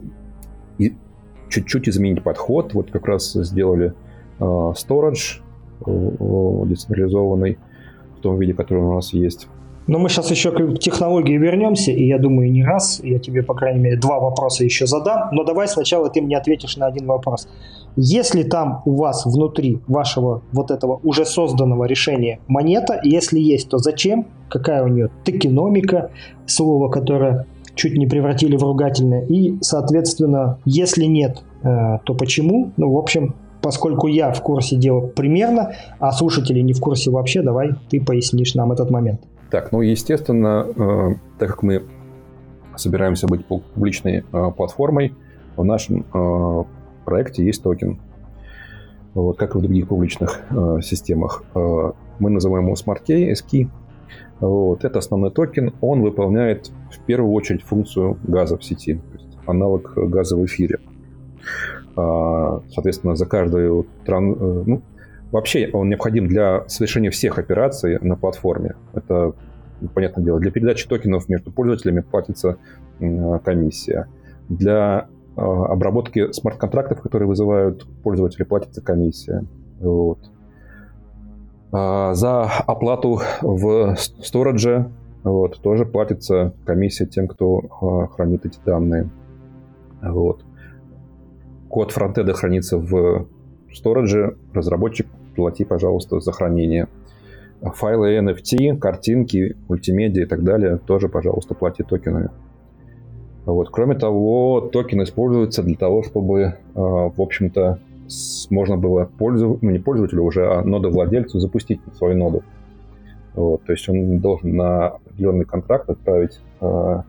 чуть-чуть 1.48 1.88
изменить 1.88 2.22
подход. 2.22 2.74
Вот 2.74 2.90
как 2.90 3.06
раз 3.06 3.32
сделали 3.32 3.94
storage 4.38 5.42
децентрализованный 5.84 7.58
в 8.18 8.20
том 8.20 8.38
виде, 8.38 8.54
который 8.54 8.82
у 8.82 8.94
нас 8.94 9.12
есть. 9.12 9.48
Но 9.86 10.00
мы 10.00 10.08
сейчас 10.08 10.30
еще 10.30 10.50
к 10.50 10.78
технологии 10.80 11.36
вернемся, 11.36 11.92
и 11.92 12.06
я 12.06 12.18
думаю, 12.18 12.50
не 12.50 12.64
раз. 12.64 13.00
Я 13.04 13.20
тебе, 13.20 13.42
по 13.42 13.54
крайней 13.54 13.80
мере, 13.80 13.96
два 13.96 14.18
вопроса 14.18 14.64
еще 14.64 14.86
задам. 14.86 15.28
Но 15.30 15.44
давай 15.44 15.68
сначала 15.68 16.10
ты 16.10 16.20
мне 16.20 16.36
ответишь 16.36 16.76
на 16.76 16.86
один 16.86 17.06
вопрос. 17.06 17.48
Если 17.94 18.42
там 18.42 18.82
у 18.84 18.96
вас 18.96 19.24
внутри 19.24 19.80
вашего 19.86 20.42
вот 20.52 20.70
этого 20.70 21.00
уже 21.04 21.24
созданного 21.24 21.84
решения 21.84 22.40
монета, 22.48 23.00
если 23.04 23.38
есть, 23.38 23.68
то 23.68 23.78
зачем? 23.78 24.26
Какая 24.48 24.82
у 24.82 24.88
нее 24.88 25.08
токеномика, 25.24 26.10
слово, 26.46 26.88
которое 26.88 27.46
чуть 27.74 27.96
не 27.96 28.06
превратили 28.06 28.56
в 28.56 28.62
ругательное. 28.62 29.24
И, 29.26 29.56
соответственно, 29.60 30.58
если 30.64 31.04
нет, 31.04 31.44
э, 31.62 31.98
то 32.04 32.14
почему? 32.14 32.72
Ну, 32.76 32.92
в 32.92 32.98
общем, 32.98 33.36
поскольку 33.62 34.06
я 34.06 34.32
в 34.32 34.42
курсе 34.42 34.76
дела 34.76 35.00
примерно, 35.00 35.74
а 35.98 36.12
слушатели 36.12 36.60
не 36.60 36.72
в 36.72 36.80
курсе 36.80 37.10
вообще, 37.10 37.42
давай 37.42 37.70
ты 37.90 38.00
пояснишь 38.00 38.54
нам 38.54 38.72
этот 38.72 38.90
момент. 38.90 39.20
Так, 39.50 39.72
ну, 39.72 39.80
естественно, 39.80 40.66
э, 40.76 41.14
так 41.38 41.50
как 41.50 41.62
мы 41.62 41.82
собираемся 42.76 43.26
быть 43.26 43.46
публичной 43.46 44.24
э, 44.30 44.50
платформой, 44.56 45.14
в 45.56 45.64
нашем 45.64 46.04
э, 46.12 46.64
проекте 47.04 47.44
есть 47.44 47.62
токен. 47.62 47.98
Вот, 49.14 49.38
как 49.38 49.54
и 49.54 49.58
в 49.58 49.62
других 49.62 49.88
публичных 49.88 50.42
э, 50.50 50.80
системах. 50.82 51.42
Э, 51.54 51.92
мы 52.18 52.30
называем 52.30 52.66
его 52.66 52.74
Smart 52.74 53.00
Key, 53.06 53.32
SKey. 53.32 53.68
Вот, 54.40 54.84
это 54.84 54.98
основной 54.98 55.30
токен. 55.30 55.72
Он 55.80 56.02
выполняет 56.02 56.70
в 56.92 57.00
первую 57.06 57.32
очередь 57.32 57.62
функцию 57.62 58.18
газа 58.24 58.58
в 58.58 58.64
сети, 58.64 58.94
то 58.94 59.14
есть 59.14 59.38
аналог 59.46 59.94
газа 59.96 60.36
в 60.36 60.44
эфире. 60.44 60.80
А, 61.96 62.60
соответственно, 62.70 63.16
за 63.16 63.26
каждую... 63.26 63.86
Э, 64.06 64.18
ну, 64.66 64.82
вообще 65.32 65.70
он 65.72 65.88
необходим 65.88 66.28
для 66.28 66.68
совершения 66.68 67.10
всех 67.10 67.38
операций 67.38 67.98
на 68.00 68.16
платформе. 68.16 68.74
Это, 68.92 69.32
понятное 69.94 70.24
дело, 70.24 70.38
для 70.38 70.50
передачи 70.50 70.86
токенов 70.88 71.28
между 71.28 71.50
пользователями 71.50 72.00
платится 72.00 72.58
комиссия. 73.44 74.08
Для 74.48 75.08
а, 75.36 75.66
обработки 75.66 76.32
смарт-контрактов, 76.32 77.00
которые 77.02 77.28
вызывают 77.28 77.86
пользователи, 78.02 78.44
платится 78.44 78.80
комиссия. 78.80 79.44
Вот. 79.80 80.18
А 81.72 82.14
за 82.14 82.44
оплату 82.66 83.20
в 83.42 83.96
сторидже 83.96 84.90
вот, 85.24 85.60
тоже 85.60 85.84
платится 85.84 86.54
комиссия 86.64 87.06
тем, 87.06 87.26
кто 87.26 87.60
хранит 88.12 88.46
эти 88.46 88.58
данные. 88.64 89.10
Вот. 90.00 90.45
Код 91.76 91.90
фронтеда 91.90 92.32
хранится 92.32 92.78
в 92.78 93.26
сторидже. 93.70 94.38
Разработчик, 94.54 95.08
плати, 95.34 95.62
пожалуйста, 95.66 96.20
за 96.20 96.32
хранение. 96.32 96.88
Файлы 97.60 98.16
NFT, 98.16 98.78
картинки, 98.78 99.58
мультимедиа 99.68 100.22
и 100.22 100.24
так 100.24 100.42
далее 100.42 100.78
тоже, 100.78 101.10
пожалуйста, 101.10 101.54
плати 101.54 101.82
токенами. 101.82 102.30
Вот. 103.44 103.68
Кроме 103.68 103.94
того, 103.94 104.70
токен 104.72 105.02
используется 105.02 105.62
для 105.62 105.76
того, 105.76 106.02
чтобы, 106.02 106.40
э, 106.40 106.54
в 106.74 107.20
общем-то, 107.20 107.78
можно 108.48 108.78
было 108.78 109.10
пользователю, 109.18 109.58
ну 109.60 109.70
не 109.70 109.78
пользователю 109.78 110.22
уже, 110.22 110.50
а 110.50 110.62
нодовладельцу 110.62 111.40
запустить 111.40 111.80
свою 111.92 112.16
ноду. 112.16 112.42
Вот. 113.34 113.64
То 113.64 113.72
есть 113.72 113.86
он 113.90 114.18
должен 114.20 114.56
на 114.56 114.86
определенный 114.86 115.44
контракт 115.44 115.90
отправить 115.90 116.40
э, 116.62 117.02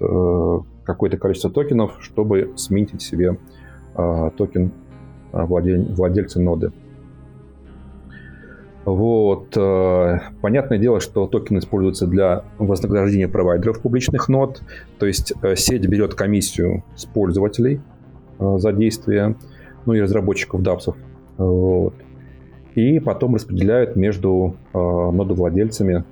э, 0.00 0.58
какое-то 0.82 1.18
количество 1.18 1.52
токенов, 1.52 1.98
чтобы 2.00 2.52
сменить 2.56 3.00
себе 3.00 3.36
токен 4.36 4.72
э, 5.32 5.44
владель, 5.44 5.92
владельца 5.92 6.40
ноды. 6.40 6.72
Вот. 8.86 9.56
Э, 9.56 10.20
понятное 10.40 10.78
дело, 10.78 11.00
что 11.00 11.26
токен 11.26 11.58
используется 11.58 12.06
для 12.06 12.44
вознаграждения 12.58 13.26
провайдеров 13.26 13.82
публичных 13.82 14.28
нод. 14.28 14.62
То 15.00 15.06
есть 15.06 15.32
э, 15.42 15.56
сеть 15.56 15.84
берет 15.88 16.14
комиссию 16.14 16.84
с 16.94 17.04
пользователей 17.04 17.80
э, 18.38 18.58
за 18.58 18.72
действие, 18.72 19.34
ну 19.86 19.94
и 19.94 20.00
разработчиков 20.00 20.62
dApps 20.62 20.83
ов. 20.83 20.96
Вот. 21.36 21.94
И 22.76 23.00
потом 23.00 23.34
распределяют 23.34 23.96
между 23.96 24.56
нодовладельцами 24.74 26.04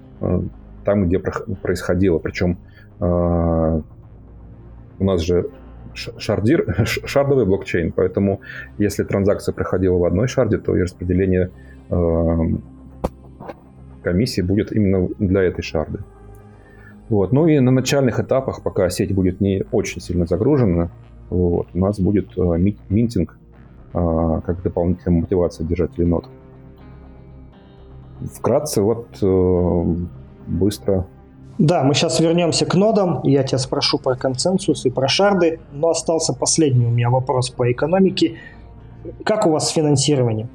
там, 0.84 1.06
где 1.06 1.18
происходило. 1.18 2.18
Причем 2.18 2.58
у 3.00 5.04
нас 5.04 5.20
же 5.20 5.50
шардир, 5.94 6.84
шардовый 6.84 7.46
блокчейн, 7.46 7.92
поэтому 7.92 8.40
если 8.78 9.04
транзакция 9.04 9.52
проходила 9.52 9.96
в 9.98 10.04
одной 10.04 10.28
шарде, 10.28 10.58
то 10.58 10.76
и 10.76 10.82
распределение 10.82 11.50
Эм, 11.90 12.62
комиссии 14.02 14.40
будет 14.40 14.72
именно 14.72 15.08
для 15.18 15.42
этой 15.42 15.62
шарды. 15.62 16.00
Вот. 17.08 17.32
Ну 17.32 17.46
и 17.46 17.58
на 17.58 17.70
начальных 17.70 18.20
этапах, 18.20 18.62
пока 18.62 18.88
сеть 18.90 19.14
будет 19.14 19.40
не 19.40 19.64
очень 19.70 20.00
сильно 20.00 20.26
загружена, 20.26 20.90
вот, 21.30 21.68
у 21.72 21.78
нас 21.78 22.00
будет 22.00 22.36
э, 22.36 22.58
минтинг 22.88 23.38
э, 23.92 24.40
как 24.44 24.62
дополнительная 24.62 25.20
мотивация 25.20 25.66
держателей 25.66 26.06
нот. 26.06 26.26
Вкратце, 28.20 28.82
вот 28.82 29.06
э, 29.22 29.84
быстро. 30.46 31.06
Да, 31.58 31.84
мы 31.84 31.94
сейчас 31.94 32.20
вернемся 32.20 32.66
к 32.66 32.74
нодам. 32.74 33.20
Я 33.22 33.44
тебя 33.44 33.58
спрошу 33.58 33.98
про 33.98 34.16
консенсус 34.16 34.84
и 34.86 34.90
про 34.90 35.08
шарды, 35.08 35.60
но 35.72 35.90
остался 35.90 36.32
последний 36.32 36.86
у 36.86 36.90
меня 36.90 37.10
вопрос 37.10 37.50
по 37.50 37.70
экономике. 37.70 38.36
Как 39.24 39.46
у 39.46 39.50
вас 39.50 39.68
с 39.68 39.70
финансированием? 39.70 40.48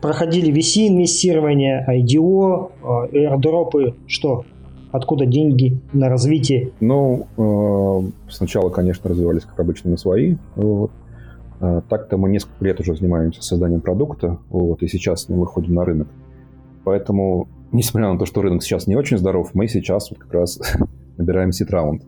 проходили 0.00 0.52
VC-инвестирование, 0.52 1.84
IDO, 1.88 2.70
э, 2.82 3.16
airdropы, 3.16 3.94
что? 4.06 4.44
Откуда 4.92 5.24
деньги 5.24 5.80
на 5.92 6.08
развитие? 6.08 6.72
Ну, 6.80 7.26
э, 7.36 8.10
сначала, 8.28 8.70
конечно, 8.70 9.08
развивались, 9.08 9.44
как 9.44 9.60
обычно, 9.60 9.90
на 9.90 9.96
свои. 9.96 10.36
Вот. 10.56 10.90
Э, 11.60 11.82
так-то 11.88 12.16
мы 12.16 12.30
несколько 12.30 12.64
лет 12.64 12.80
уже 12.80 12.96
занимаемся 12.96 13.42
созданием 13.42 13.82
продукта, 13.82 14.38
вот, 14.48 14.82
и 14.82 14.88
сейчас 14.88 15.28
мы 15.28 15.38
выходим 15.38 15.74
на 15.74 15.84
рынок. 15.84 16.08
Поэтому, 16.84 17.46
несмотря 17.72 18.12
на 18.12 18.18
то, 18.18 18.26
что 18.26 18.42
рынок 18.42 18.62
сейчас 18.62 18.86
не 18.86 18.96
очень 18.96 19.18
здоров, 19.18 19.50
мы 19.54 19.68
сейчас 19.68 20.10
вот 20.10 20.18
как 20.18 20.32
раз 20.32 20.60
набираем 21.16 21.52
сит-раунд. 21.52 22.04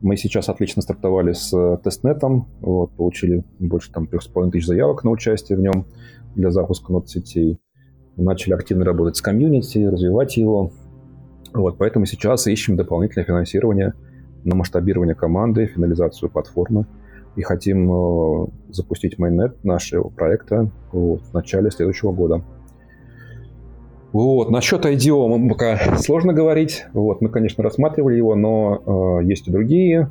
Мы 0.00 0.16
сейчас 0.16 0.48
отлично 0.48 0.80
стартовали 0.80 1.32
с 1.32 1.50
тестнетом, 1.82 2.46
вот, 2.60 2.92
получили 2.92 3.44
больше 3.58 3.92
там 3.92 4.04
3,5 4.04 4.50
тысяч 4.50 4.66
заявок 4.66 5.02
на 5.02 5.10
участие 5.10 5.58
в 5.58 5.60
нем 5.60 5.86
для 6.36 6.50
запуска 6.50 6.92
нод-сетей. 6.92 7.58
Начали 8.16 8.54
активно 8.54 8.84
работать 8.84 9.16
с 9.16 9.22
комьюнити, 9.22 9.78
развивать 9.78 10.36
его. 10.36 10.72
Вот, 11.52 11.78
поэтому 11.78 12.06
сейчас 12.06 12.46
ищем 12.46 12.76
дополнительное 12.76 13.24
финансирование 13.24 13.94
на 14.44 14.54
масштабирование 14.54 15.14
команды, 15.14 15.66
финализацию 15.66 16.30
платформы. 16.30 16.86
И 17.36 17.42
хотим 17.42 17.92
э, 17.92 18.46
запустить 18.70 19.18
майнет 19.18 19.62
нашего 19.64 20.08
проекта 20.08 20.70
вот, 20.92 21.22
в 21.22 21.32
начале 21.32 21.70
следующего 21.70 22.12
года. 22.12 22.44
Вот. 24.12 24.50
Насчет 24.50 24.84
IDO 24.86 25.48
пока 25.48 25.96
сложно 25.98 26.32
говорить. 26.32 26.86
Вот. 26.92 27.20
Мы, 27.20 27.28
конечно, 27.28 27.62
рассматривали 27.62 28.16
его, 28.16 28.34
но 28.34 29.18
э, 29.20 29.24
есть 29.24 29.48
и 29.48 29.50
другие 29.50 30.10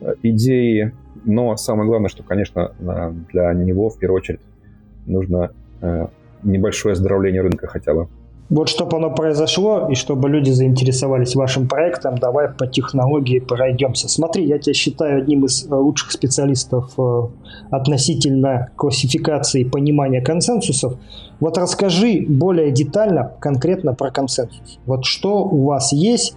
э, 0.00 0.14
идеи. 0.22 0.92
Но 1.24 1.56
самое 1.56 1.88
главное, 1.88 2.08
что, 2.08 2.22
конечно, 2.22 2.72
для 3.32 3.52
него 3.54 3.88
в 3.88 3.98
первую 3.98 4.18
очередь 4.18 4.40
нужно 5.06 5.52
э, 5.80 6.06
небольшое 6.42 6.92
оздоровление 6.92 7.42
рынка 7.42 7.66
хотя 7.66 7.94
бы. 7.94 8.08
Вот 8.54 8.68
чтобы 8.68 8.98
оно 8.98 9.10
произошло, 9.10 9.88
и 9.90 9.96
чтобы 9.96 10.28
люди 10.28 10.50
заинтересовались 10.50 11.34
вашим 11.34 11.66
проектом, 11.66 12.18
давай 12.18 12.48
по 12.48 12.68
технологии 12.68 13.40
пройдемся. 13.40 14.08
Смотри, 14.08 14.46
я 14.46 14.60
тебя 14.60 14.74
считаю 14.74 15.22
одним 15.22 15.44
из 15.44 15.66
э, 15.66 15.74
лучших 15.74 16.12
специалистов 16.12 16.92
э, 16.96 17.22
относительно 17.72 18.70
классификации 18.76 19.64
понимания 19.64 20.20
консенсусов. 20.20 20.94
Вот 21.40 21.58
расскажи 21.58 22.24
более 22.28 22.70
детально, 22.70 23.32
конкретно 23.40 23.92
про 23.92 24.12
консенсус. 24.12 24.78
Вот 24.86 25.04
что 25.04 25.42
у 25.42 25.64
вас 25.64 25.92
есть, 25.92 26.36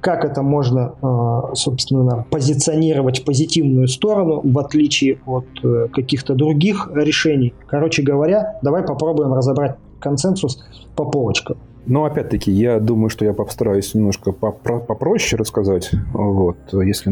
как 0.00 0.24
это 0.24 0.40
можно, 0.40 0.94
э, 1.02 1.54
собственно, 1.54 2.24
позиционировать 2.30 3.20
в 3.20 3.24
позитивную 3.26 3.88
сторону, 3.88 4.40
в 4.42 4.58
отличие 4.58 5.18
от 5.26 5.44
каких-то 5.92 6.34
других 6.34 6.90
решений. 6.94 7.52
Короче 7.66 8.00
говоря, 8.00 8.58
давай 8.62 8.82
попробуем 8.84 9.34
разобрать 9.34 9.76
консенсус 10.02 10.64
по 10.96 11.04
полочкам. 11.04 11.58
Но 11.86 12.04
опять-таки, 12.04 12.52
я 12.52 12.78
думаю, 12.78 13.08
что 13.08 13.24
я 13.24 13.32
постараюсь 13.32 13.94
немножко 13.94 14.32
попроще 14.32 15.38
рассказать. 15.38 15.90
Вот. 16.12 16.56
Если 16.72 17.06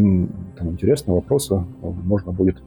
там, 0.57 0.71
интересны 0.71 1.15
вопросы, 1.15 1.65
можно 1.81 2.31
будет 2.31 2.63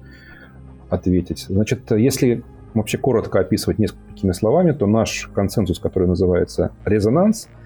ответить. 0.90 1.46
Значит, 1.48 1.92
если 1.92 2.44
вообще 2.74 2.98
коротко 2.98 3.40
описывать 3.40 3.80
несколькими 3.80 4.32
словами, 4.32 4.72
то 4.72 4.86
наш 4.86 5.30
консенсус, 5.34 5.80
который 5.80 6.08
называется 6.08 6.72
резонанс– 6.86 7.48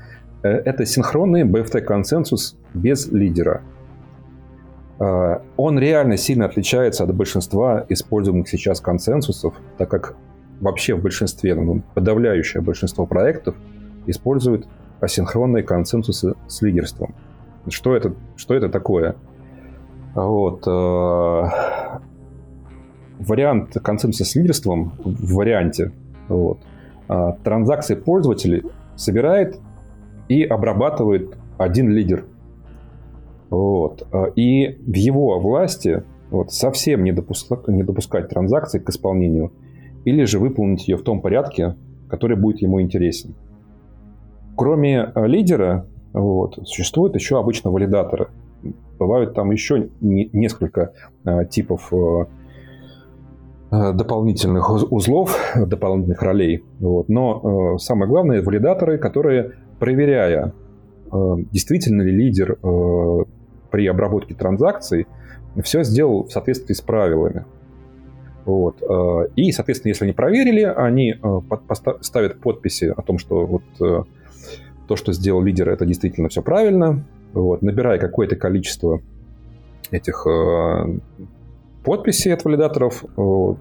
Э, 0.44 0.50
это 0.50 0.86
синхронный 0.86 1.44
BFT-консенсус 1.44 2.56
без 2.74 3.08
лидера. 3.08 3.62
Э, 5.00 5.40
он 5.58 5.80
реально 5.80 6.18
сильно 6.18 6.46
отличается 6.46 7.04
от 7.04 7.14
большинства 7.16 7.86
используемых 7.90 8.48
сейчас 8.48 8.80
консенсусов, 8.80 9.56
так 9.78 9.90
как 9.90 10.16
вообще 10.60 10.96
в 10.96 11.02
большинстве, 11.02 11.56
ну, 11.56 11.82
подавляющее 11.94 12.62
большинство 12.62 13.06
проектов 13.06 13.56
используют 14.06 14.68
асинхронные 15.00 15.64
консенсусы 15.64 16.34
с 16.48 16.62
лидерством. 16.62 17.14
Что 17.70 17.96
это, 17.96 18.14
что 18.36 18.56
это 18.56 18.70
такое? 18.70 19.16
Вот. 20.16 20.66
Э, 20.68 22.00
вариант 23.20 23.74
консенсуса 23.84 24.26
с 24.26 24.36
лидерством 24.36 24.94
в 25.04 25.34
варианте 25.36 25.92
вот, 26.28 26.60
транзакции 27.08 27.96
пользователей 27.96 28.64
собирает 28.96 29.60
и 30.28 30.44
обрабатывает 30.44 31.38
один 31.58 31.90
лидер. 31.90 32.26
Вот. 33.50 34.08
И 34.36 34.80
в 34.86 34.94
его 34.94 35.40
власти 35.40 36.04
вот, 36.30 36.52
совсем 36.52 37.04
не, 37.04 37.12
допускать, 37.12 37.68
не 37.68 37.84
допускать 37.84 38.30
транзакции 38.30 38.80
к 38.80 38.90
исполнению 38.90 39.54
или 40.08 40.24
же 40.24 40.40
выполнить 40.40 40.88
ее 40.88 40.96
в 40.96 41.04
том 41.04 41.20
порядке, 41.20 41.76
который 42.08 42.38
будет 42.38 42.62
ему 42.62 42.82
интересен. 42.82 43.36
Кроме 44.56 45.12
лидера, 45.16 45.86
вот, 46.14 46.56
существуют 46.64 47.16
еще 47.16 47.38
обычно 47.38 47.72
валидаторы. 47.72 48.30
Бывают 48.98 49.34
там 49.34 49.52
еще 49.52 49.90
не, 50.00 50.30
несколько 50.32 50.94
э, 51.26 51.46
типов 51.50 51.92
э, 51.94 52.26
дополнительных 53.70 54.72
узлов, 54.90 55.38
дополнительных 55.58 56.22
ролей. 56.22 56.64
Вот. 56.80 57.10
Но 57.10 57.76
э, 57.76 57.78
самое 57.80 58.10
главное, 58.10 58.42
валидаторы, 58.42 58.98
которые, 58.98 59.56
проверяя, 59.78 60.54
э, 61.12 61.36
действительно 61.52 62.02
ли 62.02 62.12
лидер 62.14 62.58
э, 62.64 63.26
при 63.72 63.86
обработке 63.88 64.36
транзакций 64.36 65.06
все 65.62 65.84
сделал 65.84 66.24
в 66.24 66.32
соответствии 66.32 66.74
с 66.74 66.82
правилами. 66.82 67.44
Вот. 68.48 68.82
Э, 68.82 69.28
и, 69.36 69.52
соответственно, 69.52 69.90
если 69.92 70.06
они 70.06 70.14
проверили, 70.14 70.62
они 70.62 71.16
э, 71.22 71.40
ставят 72.00 72.40
подписи 72.40 72.86
о 72.96 73.02
том, 73.02 73.20
что 73.20 73.46
вот 73.46 73.64
э, 73.82 74.04
то, 74.88 74.96
что 74.96 75.12
сделал 75.12 75.42
лидер, 75.44 75.68
это 75.68 75.86
действительно 75.86 76.30
все 76.30 76.42
правильно. 76.42 77.04
Вот. 77.34 77.62
Набирая 77.62 78.00
какое-то 78.00 78.38
количество 78.38 79.02
этих 79.92 80.26
подписей 81.84 82.34
от 82.34 82.46
валидаторов, 82.46 83.04
вот, 83.16 83.60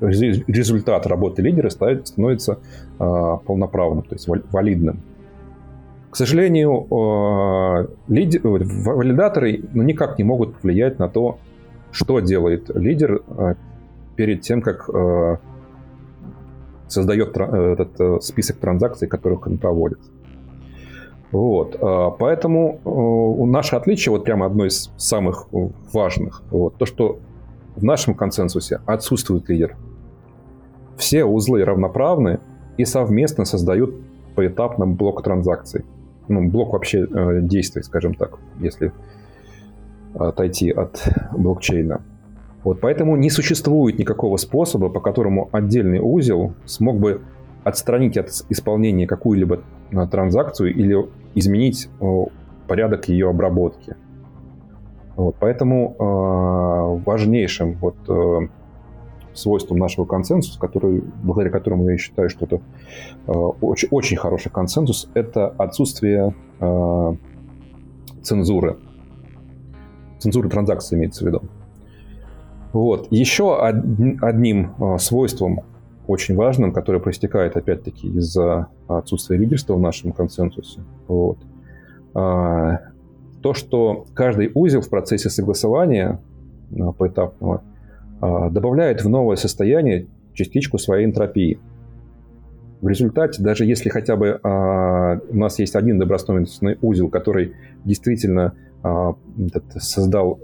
результат 0.00 1.06
работы 1.06 1.42
лидера 1.42 1.70
становится 1.70 2.58
полноправным, 2.98 4.04
то 4.04 4.14
есть 4.14 4.28
валидным. 4.28 5.02
К 6.10 6.16
сожалению, 6.16 6.86
валидаторы 8.06 9.64
ну, 9.74 9.82
никак 9.82 10.18
не 10.18 10.24
могут 10.24 10.56
повлиять 10.56 10.98
на 10.98 11.08
то, 11.08 11.38
что 11.90 12.20
делает 12.20 12.70
лидер 12.74 13.22
перед 14.18 14.40
тем, 14.40 14.62
как 14.62 14.90
э, 14.92 15.36
создает 16.88 17.36
э, 17.38 17.72
этот 17.72 18.00
э, 18.00 18.18
список 18.20 18.56
транзакций, 18.56 19.06
которых 19.06 19.46
он 19.46 19.58
проводит. 19.58 20.00
Вот, 21.30 21.78
поэтому 22.18 22.80
наше 23.46 23.76
отличие, 23.76 24.12
вот 24.12 24.24
прямо 24.24 24.46
одно 24.46 24.64
из 24.64 24.90
самых 24.96 25.48
важных, 25.92 26.42
вот, 26.50 26.76
то, 26.78 26.86
что 26.86 27.18
в 27.76 27.84
нашем 27.84 28.14
консенсусе 28.14 28.80
отсутствует 28.86 29.46
лидер. 29.50 29.76
Все 30.96 31.26
узлы 31.26 31.62
равноправны 31.64 32.40
и 32.78 32.86
совместно 32.86 33.44
создают 33.44 33.94
поэтапно 34.36 34.86
блок 34.86 35.22
транзакций. 35.22 35.84
Ну, 36.28 36.48
блок 36.48 36.72
вообще 36.72 37.06
действий, 37.42 37.82
скажем 37.82 38.14
так, 38.14 38.38
если 38.58 38.90
отойти 40.14 40.70
от 40.70 41.06
блокчейна. 41.36 42.00
Вот 42.64 42.80
поэтому 42.80 43.16
не 43.16 43.30
существует 43.30 43.98
никакого 43.98 44.36
способа, 44.36 44.88
по 44.88 45.00
которому 45.00 45.48
отдельный 45.52 46.00
узел 46.00 46.54
смог 46.64 46.98
бы 46.98 47.22
отстранить 47.64 48.16
от 48.16 48.28
исполнения 48.48 49.06
какую-либо 49.06 49.60
а, 49.92 50.06
транзакцию 50.06 50.74
или 50.74 51.06
изменить 51.34 51.88
порядок 52.66 53.08
ее 53.08 53.30
обработки. 53.30 53.96
Вот, 55.16 55.34
поэтому 55.40 55.96
э, 55.98 57.04
важнейшим 57.04 57.74
вот, 57.80 57.96
э, 58.08 58.48
свойством 59.34 59.78
нашего 59.78 60.04
консенсуса, 60.04 60.60
который, 60.60 61.02
благодаря 61.22 61.50
которому 61.50 61.88
я 61.88 61.96
считаю, 61.96 62.28
что 62.28 62.44
это 62.44 62.60
э, 63.26 63.32
очень, 63.32 63.88
очень 63.90 64.16
хороший 64.16 64.50
консенсус, 64.50 65.10
это 65.14 65.48
отсутствие 65.48 66.34
э, 66.60 67.14
цензуры. 68.22 68.76
Цензуры 70.18 70.48
транзакций 70.48 70.96
имеется 70.96 71.24
в 71.24 71.26
виду. 71.26 71.42
Вот. 72.78 73.08
Еще 73.10 73.58
одним 73.60 74.72
а, 74.78 74.98
свойством 74.98 75.62
очень 76.06 76.36
важным, 76.36 76.72
которое 76.72 77.00
проистекает 77.00 77.56
опять-таки 77.56 78.06
из-за 78.06 78.68
отсутствия 78.86 79.36
лидерства 79.36 79.74
в 79.74 79.80
нашем 79.80 80.12
консенсусе, 80.12 80.82
вот, 81.08 81.38
а, 82.14 82.78
то, 83.42 83.52
что 83.52 84.06
каждый 84.14 84.52
узел 84.54 84.80
в 84.80 84.88
процессе 84.88 85.28
согласования 85.28 86.20
а, 86.78 86.92
поэтапного 86.92 87.62
добавляет 88.20 89.02
в 89.02 89.08
новое 89.08 89.34
состояние 89.34 90.06
частичку 90.34 90.78
своей 90.78 91.04
энтропии. 91.04 91.58
В 92.80 92.86
результате, 92.86 93.42
даже 93.42 93.64
если 93.64 93.88
хотя 93.88 94.14
бы 94.14 94.40
у 94.42 95.36
нас 95.36 95.58
есть 95.58 95.74
один 95.74 95.98
добросовестный 95.98 96.78
узел, 96.82 97.10
который 97.10 97.54
действительно 97.84 98.54
создал 99.78 100.40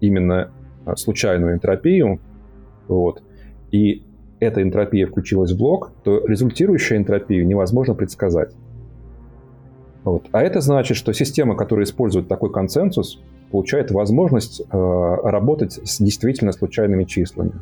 именно 0.00 0.50
Э, 0.52 0.61
случайную 0.96 1.54
энтропию, 1.54 2.20
вот, 2.88 3.22
и 3.70 4.04
эта 4.40 4.62
энтропия 4.62 5.06
включилась 5.06 5.52
в 5.52 5.58
блок, 5.58 5.92
то 6.02 6.24
результирующую 6.26 6.98
энтропию 6.98 7.46
невозможно 7.46 7.94
предсказать. 7.94 8.54
Вот. 10.04 10.26
А 10.32 10.42
это 10.42 10.60
значит, 10.60 10.96
что 10.96 11.12
система, 11.12 11.54
которая 11.54 11.84
использует 11.84 12.26
такой 12.26 12.50
консенсус, 12.52 13.20
получает 13.52 13.92
возможность 13.92 14.60
э, 14.60 14.64
работать 14.72 15.74
с 15.84 15.98
действительно 15.98 16.52
случайными 16.52 17.04
числами. 17.04 17.52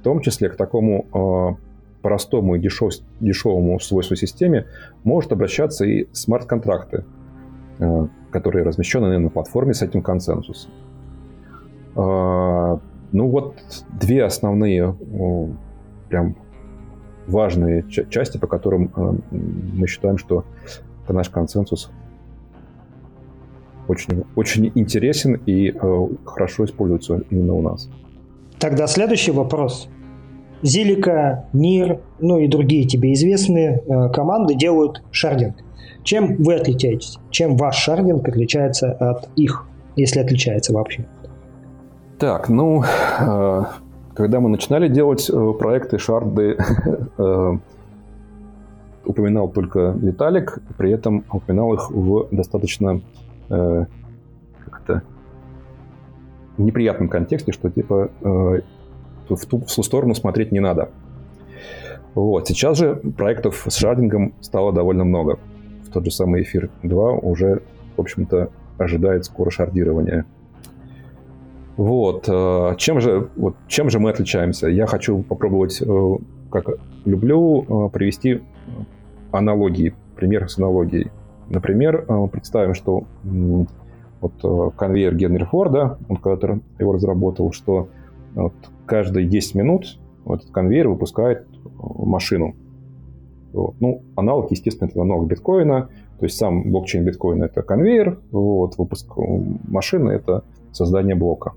В 0.00 0.02
том 0.02 0.20
числе 0.20 0.50
к 0.50 0.56
такому 0.56 1.06
э, 1.14 2.02
простому 2.02 2.56
и 2.56 2.58
дешев, 2.58 2.92
дешевому 3.20 3.80
свойству 3.80 4.16
системе 4.16 4.66
может 5.04 5.32
обращаться 5.32 5.86
и 5.86 6.08
смарт-контракты, 6.12 7.04
э, 7.78 8.06
которые 8.30 8.64
размещены 8.64 9.18
на 9.18 9.30
платформе 9.30 9.72
с 9.72 9.80
этим 9.80 10.02
консенсусом. 10.02 10.70
А, 12.00 12.80
ну 13.12 13.28
вот 13.28 13.56
две 14.00 14.24
основные 14.24 14.96
прям 16.08 16.34
важные 17.26 17.84
части, 18.08 18.38
по 18.38 18.46
которым 18.46 18.90
а, 18.94 19.14
мы 19.30 19.86
считаем, 19.86 20.16
что 20.16 20.44
это 21.04 21.12
наш 21.12 21.28
консенсус 21.28 21.90
очень, 23.86 24.24
очень 24.34 24.72
интересен 24.74 25.34
и 25.34 25.70
а, 25.70 26.08
хорошо 26.24 26.64
используется 26.64 27.22
именно 27.28 27.52
у 27.54 27.60
нас. 27.60 27.90
Тогда 28.58 28.86
следующий 28.86 29.32
вопрос. 29.32 29.88
Зилика, 30.62 31.48
НИР, 31.52 32.00
ну 32.18 32.38
и 32.38 32.46
другие 32.46 32.86
тебе 32.86 33.12
известные 33.14 33.82
команды 34.12 34.54
делают 34.54 35.02
шардинг. 35.10 35.56
Чем 36.02 36.36
вы 36.36 36.54
отличаетесь? 36.54 37.18
Чем 37.30 37.56
ваш 37.56 37.76
шардинг 37.76 38.28
отличается 38.28 38.92
от 38.92 39.30
их, 39.36 39.66
если 39.96 40.20
отличается 40.20 40.74
вообще? 40.74 41.06
Так, 42.20 42.50
ну, 42.50 42.84
э, 42.84 43.62
когда 44.12 44.40
мы 44.40 44.50
начинали 44.50 44.88
делать 44.88 45.30
э, 45.30 45.52
проекты 45.58 45.98
шарды, 45.98 46.58
э, 47.18 47.52
упоминал 49.06 49.48
только 49.48 49.94
Виталик, 49.96 50.58
при 50.76 50.92
этом 50.92 51.24
упоминал 51.32 51.72
их 51.72 51.90
в 51.90 52.28
достаточно 52.30 53.00
как-то 53.48 55.02
неприятном 56.58 57.08
контексте, 57.08 57.52
что 57.52 57.70
типа 57.70 58.10
в 58.20 59.46
ту, 59.46 59.64
в 59.66 59.70
сторону 59.70 60.14
смотреть 60.14 60.52
не 60.52 60.60
надо. 60.60 60.90
Вот. 62.14 62.46
Сейчас 62.46 62.76
же 62.76 62.96
проектов 62.96 63.64
с 63.66 63.74
шардингом 63.74 64.34
стало 64.40 64.72
довольно 64.72 65.04
много. 65.04 65.38
В 65.88 65.92
тот 65.92 66.04
же 66.04 66.10
самый 66.10 66.42
эфир 66.42 66.68
2 66.82 67.12
уже, 67.14 67.62
в 67.96 68.00
общем-то, 68.00 68.50
ожидает 68.78 69.24
скоро 69.24 69.50
шардирования 69.50 70.26
вот. 71.80 72.28
Э, 72.28 72.74
чем 72.76 73.00
же, 73.00 73.30
вот, 73.36 73.56
чем 73.66 73.88
же 73.88 73.98
мы 73.98 74.10
отличаемся? 74.10 74.68
Я 74.68 74.84
хочу 74.84 75.22
попробовать, 75.22 75.80
э, 75.80 76.16
как 76.50 76.66
люблю, 77.06 77.62
э, 77.86 77.88
привести 77.88 78.42
аналогии, 79.32 79.94
пример 80.14 80.50
с 80.50 80.58
аналогией. 80.58 81.10
Например, 81.48 82.04
представим, 82.30 82.74
что 82.74 83.04
вот 84.20 84.74
конвейер 84.76 85.16
Генри 85.16 85.44
Форда, 85.44 85.98
он 86.10 86.18
когда-то 86.18 86.60
его 86.78 86.92
разработал, 86.92 87.50
что 87.50 87.88
вот 88.34 88.52
каждые 88.84 89.26
10 89.26 89.54
минут 89.54 89.98
этот 90.26 90.50
конвейер 90.50 90.86
выпускает 90.88 91.46
машину. 91.78 92.56
Вот. 93.54 93.76
Ну, 93.80 94.02
аналог, 94.16 94.50
естественно, 94.50 94.88
это 94.88 95.00
аналог 95.00 95.28
биткоина. 95.28 95.88
То 96.18 96.26
есть 96.26 96.36
сам 96.36 96.70
блокчейн 96.70 97.06
биткоина– 97.06 97.44
это 97.46 97.62
конвейер, 97.62 98.20
вот, 98.30 98.76
выпуск 98.76 99.10
машины– 99.16 100.10
это 100.12 100.44
создание 100.72 101.16
блока. 101.16 101.54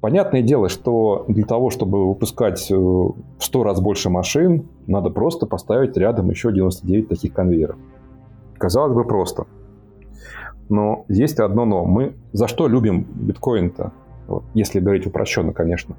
Понятное 0.00 0.40
дело, 0.40 0.70
что 0.70 1.26
для 1.28 1.44
того, 1.44 1.68
чтобы 1.68 2.08
выпускать 2.08 2.70
э, 2.70 2.74
в 2.74 3.14
100 3.38 3.64
раз 3.64 3.80
больше 3.80 4.08
машин, 4.08 4.66
надо 4.86 5.10
просто 5.10 5.46
поставить 5.46 5.96
рядом 5.96 6.30
еще 6.30 6.52
99 6.52 7.08
таких 7.08 7.34
конвейеров. 7.34 7.76
Казалось 8.56 8.94
бы, 8.94 9.04
просто. 9.04 9.46
Но 10.70 11.04
есть 11.08 11.38
одно 11.38 11.66
но. 11.66 11.84
Мы 11.84 12.14
за 12.32 12.46
что 12.46 12.66
любим 12.66 13.02
биткоин-то? 13.02 13.92
Вот, 14.26 14.44
если 14.54 14.80
говорить 14.80 15.06
упрощенно, 15.06 15.52
конечно. 15.52 15.96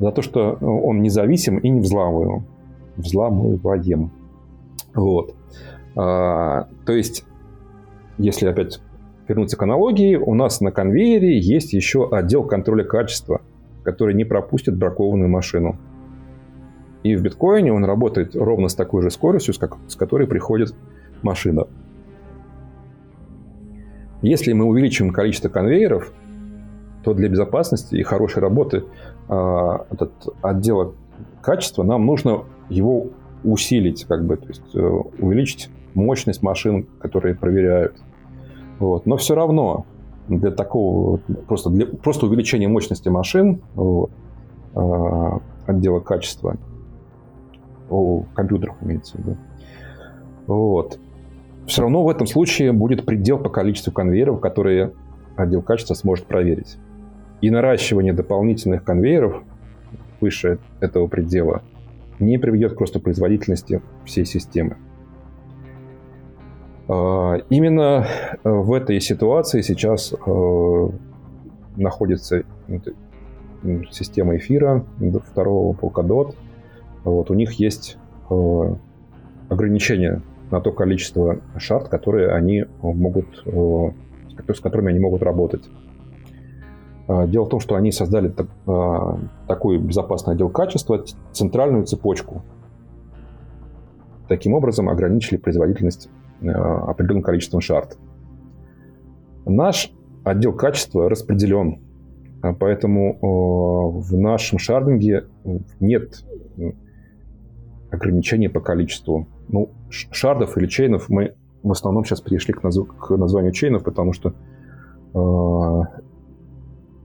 За 0.00 0.10
то, 0.10 0.22
что 0.22 0.54
он 0.54 1.02
независим 1.02 1.58
и 1.58 1.68
не 1.68 1.80
взламываем. 1.80 2.46
Взламываем. 2.96 4.10
Вот. 4.94 5.34
А, 5.94 6.68
то 6.86 6.92
есть, 6.92 7.24
если 8.18 8.48
опять 8.48 8.80
вернуться 9.30 9.56
к 9.56 9.62
аналогии, 9.62 10.16
у 10.16 10.34
нас 10.34 10.60
на 10.60 10.72
конвейере 10.72 11.38
есть 11.38 11.72
еще 11.72 12.08
отдел 12.10 12.42
контроля 12.42 12.82
качества, 12.82 13.40
который 13.84 14.14
не 14.14 14.24
пропустит 14.24 14.76
бракованную 14.76 15.30
машину. 15.30 15.78
И 17.04 17.14
в 17.14 17.22
биткоине 17.22 17.72
он 17.72 17.84
работает 17.84 18.34
ровно 18.34 18.68
с 18.68 18.74
такой 18.74 19.02
же 19.02 19.10
скоростью, 19.10 19.54
с, 19.54 19.58
как, 19.58 19.76
с 19.86 19.94
которой 19.94 20.26
приходит 20.26 20.74
машина. 21.22 21.68
Если 24.20 24.52
мы 24.52 24.64
увеличим 24.64 25.12
количество 25.12 25.48
конвейеров, 25.48 26.12
то 27.04 27.14
для 27.14 27.28
безопасности 27.28 27.94
и 27.94 28.02
хорошей 28.02 28.40
работы 28.40 28.84
э, 29.28 29.78
этот 29.90 30.12
отдела 30.42 30.92
качества 31.40 31.84
нам 31.84 32.04
нужно 32.04 32.44
его 32.68 33.06
усилить, 33.44 34.04
как 34.04 34.26
бы, 34.26 34.36
то 34.36 34.48
есть 34.48 34.74
э, 34.74 34.80
увеличить 34.80 35.70
мощность 35.94 36.42
машин, 36.42 36.88
которые 36.98 37.36
проверяют. 37.36 37.96
Вот. 38.80 39.06
Но 39.06 39.16
все 39.16 39.34
равно 39.36 39.86
для 40.26 40.50
такого 40.50 41.18
просто 41.46 41.70
для 41.70 41.86
просто 41.86 42.26
увеличения 42.26 42.66
мощности 42.66 43.08
машин 43.08 43.60
вот, 43.74 44.10
э, 44.74 45.38
отдела 45.66 46.00
качества 46.00 46.56
у 47.90 48.22
компьютеров 48.34 48.76
имеется 48.80 49.16
в 49.16 49.20
виду. 49.20 49.36
Вот. 50.46 50.98
Все 51.66 51.82
равно 51.82 52.02
в 52.02 52.08
этом 52.08 52.26
случае 52.26 52.72
будет 52.72 53.04
предел 53.04 53.38
по 53.38 53.50
количеству 53.50 53.92
конвейеров, 53.92 54.40
которые 54.40 54.92
отдел 55.36 55.62
качества 55.62 55.94
сможет 55.94 56.26
проверить. 56.26 56.78
И 57.40 57.50
наращивание 57.50 58.12
дополнительных 58.12 58.82
конвейеров 58.82 59.42
выше 60.20 60.58
этого 60.80 61.06
предела 61.06 61.62
не 62.18 62.38
приведет 62.38 62.74
к 62.74 62.80
росту 62.80 63.00
производительности 63.00 63.82
всей 64.04 64.24
системы. 64.24 64.76
А, 66.92 67.36
именно 67.50 68.04
э, 68.42 68.50
в 68.50 68.72
этой 68.72 69.00
ситуации 69.00 69.60
сейчас 69.60 70.12
э, 70.12 70.88
находится 71.76 72.42
система 73.92 74.36
эфира 74.36 74.84
второго 75.30 75.72
Polkadot. 75.72 76.34
Вот, 77.04 77.30
у 77.30 77.34
них 77.34 77.52
есть 77.52 77.96
э, 78.28 78.74
ограничения 79.48 80.22
на 80.50 80.60
то 80.60 80.72
количество 80.72 81.38
шарт, 81.58 81.88
которые 81.88 82.32
они 82.32 82.64
могут, 82.82 83.44
с 84.48 84.60
которыми 84.60 84.90
они 84.90 84.98
могут 84.98 85.22
работать. 85.22 85.70
А, 87.06 87.28
дело 87.28 87.44
в 87.44 87.50
том, 87.50 87.60
что 87.60 87.76
они 87.76 87.92
создали 87.92 88.34
а, 88.66 89.16
такой 89.46 89.78
безопасный 89.78 90.34
отдел 90.34 90.48
качества, 90.48 91.04
центральную 91.30 91.86
цепочку. 91.86 92.42
Таким 94.26 94.54
образом 94.54 94.88
ограничили 94.88 95.36
производительность 95.36 96.08
определенным 96.42 97.22
количеством 97.22 97.60
шарт. 97.60 97.98
Наш 99.46 99.92
отдел 100.24 100.52
качества 100.52 101.08
распределен, 101.08 101.80
поэтому 102.58 103.18
в 104.00 104.16
нашем 104.16 104.58
шардинге 104.58 105.26
нет 105.80 106.24
ограничения 107.90 108.48
по 108.48 108.60
количеству. 108.60 109.26
Ну, 109.48 109.70
шардов 109.88 110.56
или 110.56 110.66
чейнов 110.66 111.08
мы 111.08 111.34
в 111.62 111.72
основном 111.72 112.04
сейчас 112.04 112.20
перешли 112.20 112.54
к, 112.54 112.62
назв... 112.62 112.86
к 112.86 113.10
названию 113.16 113.52
чейнов, 113.52 113.82
потому 113.82 114.12
что 114.12 114.34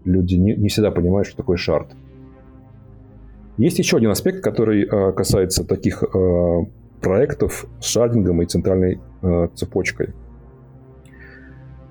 люди 0.05 0.35
не, 0.35 0.55
не 0.55 0.67
всегда 0.69 0.91
понимают, 0.91 1.27
что 1.27 1.37
такое 1.37 1.57
шард. 1.57 1.95
Есть 3.57 3.79
еще 3.79 3.97
один 3.97 4.11
аспект, 4.11 4.43
который 4.43 4.83
э, 4.83 5.13
касается 5.13 5.65
таких 5.65 6.03
э, 6.03 6.65
проектов 7.05 7.65
с 7.79 7.85
шардингом 7.85 8.41
и 8.41 8.45
центральной 8.45 8.99
э, 9.21 9.47
цепочкой. 9.53 10.13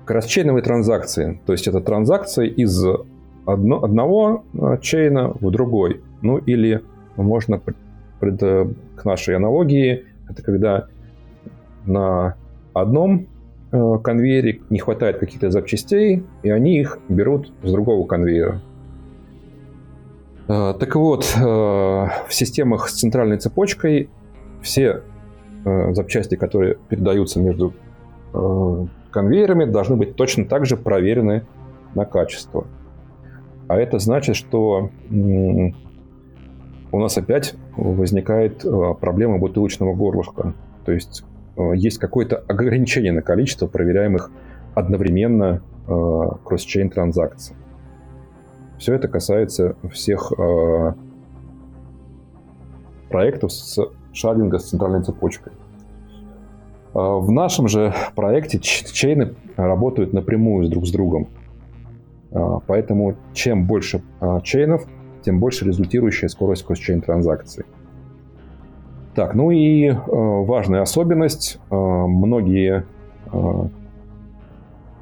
Кросчейновые 0.05 0.61
транзакции. 0.61 1.39
То 1.45 1.53
есть 1.53 1.67
это 1.67 1.81
транзакции 1.81 2.47
из 2.47 2.85
одно, 3.45 3.83
одного 3.83 4.43
э, 4.53 4.77
чейна 4.81 5.29
в 5.29 5.49
другой. 5.51 6.01
Ну 6.21 6.37
или 6.37 6.83
можно 7.15 7.61
пред, 8.19 8.43
э, 8.43 8.67
к 8.95 9.05
нашей 9.05 9.35
аналогии, 9.35 10.05
это 10.29 10.43
когда 10.43 10.87
на 11.85 12.35
одном 12.73 13.27
Э, 13.75 13.97
конвейере 14.01 14.61
не 14.69 14.79
хватает 14.79 15.17
каких-то 15.17 15.51
запчастей, 15.51 16.23
и 16.43 16.49
они 16.49 16.79
их 16.79 16.99
берут 17.09 17.51
с 17.61 17.71
другого 17.71 18.07
конвейера. 18.07 18.61
Э, 20.47 20.73
так 20.79 20.95
вот, 20.95 21.25
в 21.35 22.27
системах 22.29 22.87
с 22.87 22.93
центральной 22.93 23.37
цепочкой 23.37 24.09
все 24.65 25.03
запчасти, 25.65 26.35
которые 26.35 26.77
передаются 26.89 27.39
между 27.39 27.73
конвейерами, 29.11 29.65
должны 29.65 29.95
быть 29.95 30.15
точно 30.15 30.45
так 30.45 30.65
же 30.65 30.77
проверены 30.77 31.45
на 31.95 32.05
качество. 32.05 32.67
А 33.67 33.77
это 33.77 33.97
значит, 33.97 34.35
что 34.35 34.91
у 36.91 36.99
нас 36.99 37.17
опять 37.17 37.55
возникает 37.75 38.63
проблема 38.99 39.39
бутылочного 39.39 39.95
горлышка. 39.95 40.53
То 40.85 40.91
есть 40.91 41.23
Э, 41.57 41.71
есть 41.75 41.97
какое-то 41.97 42.37
ограничение 42.47 43.11
на 43.11 43.21
количество 43.21 43.67
проверяемых 43.67 44.31
одновременно 44.73 45.61
э, 45.87 45.91
кросс-чейн 46.43 46.89
транзакций. 46.89 47.55
Все 48.77 48.93
это 48.93 49.07
касается 49.07 49.75
всех 49.91 50.33
э, 50.37 50.93
проектов 53.09 53.53
с 53.53 53.79
шардинга 54.15 54.57
с 54.57 54.69
центральной 54.69 55.03
цепочкой. 55.03 55.53
В 56.93 57.29
нашем 57.29 57.67
же 57.67 57.93
проекте 58.15 58.57
чейны 58.59 59.35
работают 59.57 60.13
напрямую 60.13 60.69
друг 60.69 60.87
с 60.87 60.91
другом. 60.91 61.27
Поэтому 62.67 63.15
чем 63.33 63.65
больше 63.65 64.01
чейнов, 64.43 64.87
тем 65.21 65.39
больше 65.39 65.65
результирующая 65.65 66.29
скорость 66.29 66.65
кросс-чейн 66.65 67.01
транзакций. 67.01 67.65
Так, 69.13 69.35
ну 69.35 69.51
и 69.51 69.91
важная 70.07 70.81
особенность. 70.81 71.59
Многие 71.69 72.85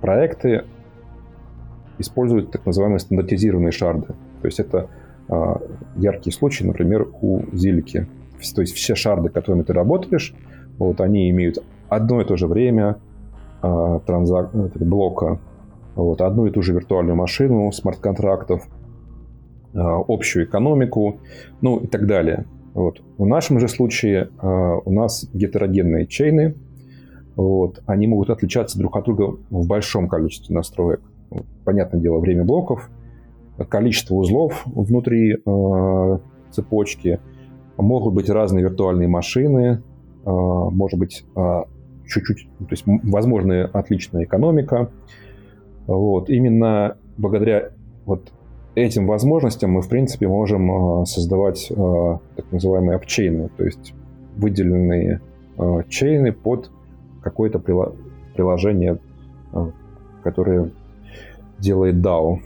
проекты 0.02 0.66
используют 2.00 2.52
так 2.52 2.66
называемые 2.66 3.00
стандартизированные 3.00 3.72
шарды. 3.72 4.08
То 4.42 4.48
есть 4.48 4.60
это 4.60 4.90
э, 5.30 5.56
яркий 5.96 6.32
случай, 6.32 6.66
например, 6.66 7.08
у 7.22 7.44
Зилики. 7.54 8.08
То 8.52 8.62
есть 8.62 8.74
все 8.74 8.96
шарды, 8.96 9.30
которыми 9.30 9.64
ты 9.64 9.74
работаешь, 9.74 10.36
вот 10.78 11.02
они 11.02 11.30
имеют 11.30 11.64
одно 11.90 12.22
и 12.22 12.26
то 12.26 12.36
же 12.36 12.48
время 12.48 12.98
э, 13.62 14.00
транзак... 14.06 14.52
блока, 14.54 15.40
вот, 15.96 16.22
одну 16.22 16.48
и 16.48 16.52
ту 16.52 16.62
же 16.62 16.74
виртуальную 16.74 17.16
машину 17.16 17.72
смарт-контрактов, 17.72 18.68
э, 19.74 19.80
общую 19.80 20.46
экономику, 20.46 21.20
ну 21.62 21.78
и 21.78 21.88
так 21.88 22.08
далее. 22.08 22.46
Вот. 22.74 23.02
В 23.18 23.26
нашем 23.26 23.60
же 23.60 23.68
случае 23.68 24.30
э, 24.42 24.48
у 24.86 24.92
нас 24.92 25.30
гетерогенные 25.34 26.08
чейны. 26.08 26.56
Вот. 27.36 27.82
Они 27.86 28.08
могут 28.08 28.30
отличаться 28.30 28.80
друг 28.80 28.96
от 28.98 29.06
друга 29.06 29.38
в 29.50 29.68
большом 29.68 30.08
количестве 30.08 30.56
настроек. 30.56 31.02
Понятное 31.66 32.00
дело, 32.00 32.20
время 32.20 32.44
блоков, 32.44 32.90
количество 33.70 34.16
узлов 34.16 34.64
внутри 34.66 35.34
э, 35.34 36.18
цепочки. 36.52 37.20
Могут 37.78 38.14
быть 38.14 38.30
разные 38.30 38.64
виртуальные 38.64 39.08
машины, 39.08 39.82
э, 40.26 40.30
может 40.30 41.00
быть 41.00 41.26
э, 41.36 41.64
чуть-чуть, 42.08 42.48
то 42.60 42.68
есть 42.70 42.84
возможно 42.86 43.66
отличная 43.66 44.26
экономика. 44.26 44.92
Вот. 45.88 46.30
Именно 46.30 46.98
благодаря 47.18 47.72
вот 48.06 48.32
этим 48.76 49.08
возможностям 49.08 49.72
мы, 49.72 49.82
в 49.82 49.90
принципе, 49.90 50.28
можем 50.28 51.02
э, 51.02 51.06
создавать 51.06 51.72
так 52.36 52.52
называемые 52.52 52.96
апчейны, 52.96 53.50
то 53.58 53.64
есть 53.64 53.94
выделенные 54.36 55.22
чейны 55.90 56.32
под 56.32 56.72
какое-то 57.22 57.60
приложение, 57.60 58.98
которое 60.24 60.72
делает 61.60 61.96
DAO. 61.98 62.40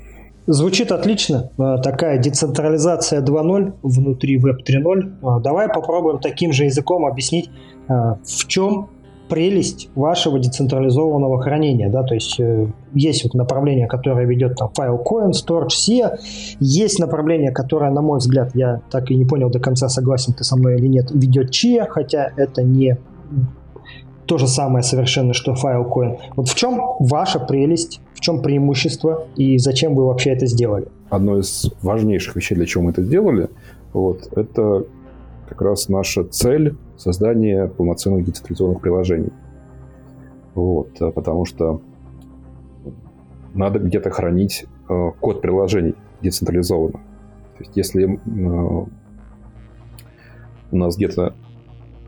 Звучит 0.47 0.93
отлично. 0.93 1.51
Такая 1.83 2.19
децентрализация 2.19 3.21
2.0 3.21 3.73
внутри 3.83 4.39
Web 4.39 4.59
3.0. 4.65 5.41
Давай 5.41 5.67
попробуем 5.67 6.19
таким 6.19 6.53
же 6.53 6.63
языком 6.63 7.05
объяснить, 7.05 7.49
в 7.87 8.47
чем 8.47 8.89
прелесть 9.27 9.89
вашего 9.95 10.39
децентрализованного 10.39 11.41
хранения, 11.41 11.89
да, 11.89 12.03
то 12.03 12.13
есть 12.13 12.39
э, 12.39 12.67
есть 12.93 13.23
вот 13.23 13.33
направление, 13.33 13.87
которое 13.87 14.25
ведет 14.25 14.55
там 14.55 14.71
Filecoin, 14.77 15.31
Storage, 15.31 15.67
SIA, 15.67 16.17
есть 16.59 16.99
направление, 16.99 17.51
которое, 17.51 17.91
на 17.91 18.01
мой 18.01 18.19
взгляд, 18.19 18.51
я 18.55 18.81
так 18.89 19.11
и 19.11 19.15
не 19.15 19.25
понял 19.25 19.49
до 19.49 19.59
конца, 19.59 19.89
согласен 19.89 20.33
ты 20.33 20.43
со 20.43 20.55
мной 20.55 20.77
или 20.77 20.87
нет, 20.87 21.11
ведет 21.11 21.49
Chia, 21.51 21.87
хотя 21.89 22.31
это 22.37 22.63
не 22.63 22.97
то 24.27 24.37
же 24.37 24.47
самое 24.47 24.83
совершенно, 24.83 25.33
что 25.33 25.53
Filecoin. 25.53 26.17
Вот 26.35 26.49
в 26.49 26.55
чем 26.55 26.79
ваша 26.99 27.39
прелесть, 27.39 28.01
в 28.13 28.19
чем 28.19 28.41
преимущество 28.41 29.27
и 29.35 29.57
зачем 29.57 29.95
вы 29.95 30.05
вообще 30.05 30.31
это 30.31 30.45
сделали? 30.45 30.87
Одно 31.09 31.39
из 31.39 31.71
важнейших 31.81 32.35
вещей, 32.35 32.55
для 32.55 32.65
чего 32.65 32.83
мы 32.83 32.91
это 32.91 33.03
сделали, 33.03 33.49
вот, 33.93 34.29
это 34.35 34.85
как 35.47 35.61
раз 35.61 35.89
наша 35.89 36.23
цель 36.25 36.75
создания 36.97 37.67
полноценных 37.67 38.25
децентрализованных 38.25 38.81
приложений. 38.81 39.31
Вот, 40.55 40.89
э, 40.99 41.11
потому 41.11 41.45
что 41.45 41.81
надо 43.53 43.79
где-то 43.79 44.09
хранить 44.09 44.65
э, 44.89 45.11
код 45.19 45.41
приложений 45.41 45.95
децентрализованно. 46.21 46.99
То 47.57 47.63
есть 47.63 47.71
если 47.77 48.15
э, 48.15 48.85
у 50.71 50.75
нас 50.75 50.97
где-то 50.97 51.33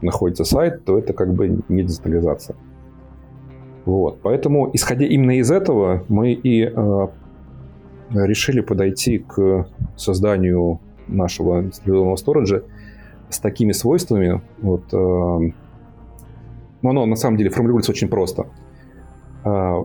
находится 0.02 0.44
сайт, 0.44 0.86
то 0.86 0.98
это 0.98 1.14
как 1.14 1.34
бы 1.34 1.62
не 1.70 1.84
децентрализация. 1.84 2.56
Вот. 3.86 4.20
Поэтому, 4.22 4.70
исходя 4.74 5.06
именно 5.06 5.40
из 5.40 5.52
этого, 5.52 6.04
мы 6.10 6.34
и 6.34 6.64
э, 6.64 7.08
решили 8.12 8.62
подойти 8.62 9.20
к 9.20 9.68
созданию 9.96 10.80
нашего 11.08 11.64
децентрализованного 11.64 12.16
сториджа 12.16 12.62
с 13.30 13.40
такими 13.40 13.72
свойствами. 13.72 14.42
Вот, 14.62 14.84
э, 14.94 15.52
но 16.82 16.90
оно 16.90 17.06
на 17.06 17.16
самом 17.16 17.38
деле 17.38 17.50
формулируется 17.50 17.92
очень 17.92 18.10
просто. 18.10 18.48
Э, 19.44 19.84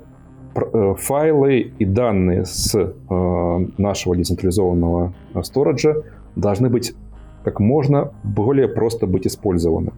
э 0.55 0.95
файлы 0.99 1.73
и 1.79 1.85
данные 1.85 2.45
с 2.45 2.75
э, 2.75 3.67
нашего 3.79 4.17
децентрализованного 4.17 5.15
сториджа 5.43 5.97
должны 6.37 6.69
быть 6.69 6.95
как 7.43 7.61
можно 7.61 8.13
более 8.23 8.69
просто 8.69 9.07
быть 9.07 9.27
использованы. 9.27 9.93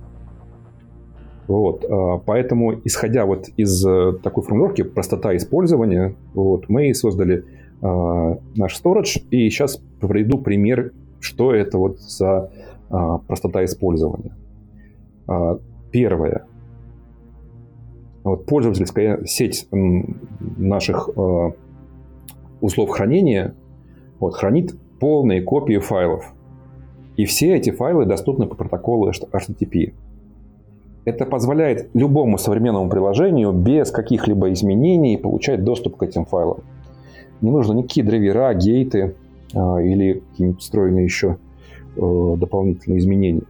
Вот, 1.49 1.85
а, 1.85 2.19
поэтому, 2.19 2.81
исходя 2.85 3.25
вот 3.25 3.49
из 3.57 3.87
э, 3.87 4.15
такой 4.23 4.43
формулировки 4.43 4.83
простота 4.83 5.37
использования, 5.37 6.17
вот, 6.35 6.69
мы 6.69 6.93
создали 6.93 7.45
э, 7.83 8.37
наш 8.57 8.81
storage, 8.83 9.23
и 9.31 9.49
сейчас 9.49 9.81
приведу 10.01 10.39
пример, 10.39 10.93
что 11.21 11.55
это 11.55 11.79
вот 11.79 12.01
за 12.01 12.51
э, 12.91 12.95
простота 13.27 13.65
использования. 13.65 14.37
Первое. 15.91 16.47
Вот 18.23 18.47
пользовательская 18.47 19.25
сеть 19.25 19.67
наших 19.73 21.09
узлов 22.61 22.91
хранения 22.91 23.55
вот, 24.21 24.35
хранит 24.35 24.77
полные 25.01 25.43
копии 25.43 25.79
файлов. 25.79 26.33
И 27.17 27.25
все 27.25 27.57
эти 27.57 27.71
файлы 27.71 28.05
доступны 28.05 28.47
по 28.47 28.55
протоколу 28.55 29.11
HTTP. 29.11 29.95
Это 31.07 31.25
позволяет 31.25 31.89
любому 31.95 32.37
современному 32.37 32.91
приложению 32.91 33.53
без 33.53 33.93
каких-либо 33.93 34.53
изменений 34.53 35.17
получать 35.17 35.63
доступ 35.63 35.97
к 35.97 36.03
этим 36.03 36.27
файлам. 36.27 36.59
Не 37.41 37.53
нужно 37.53 37.75
никакие 37.75 38.05
драйвера, 38.05 38.53
гейты 38.55 39.15
а, 39.55 39.79
или 39.81 40.25
какие-нибудь 40.31 40.61
встроенные 40.61 41.05
еще 41.05 41.37
э, 41.97 42.35
дополнительные 42.37 42.99
изменения. 42.99 43.43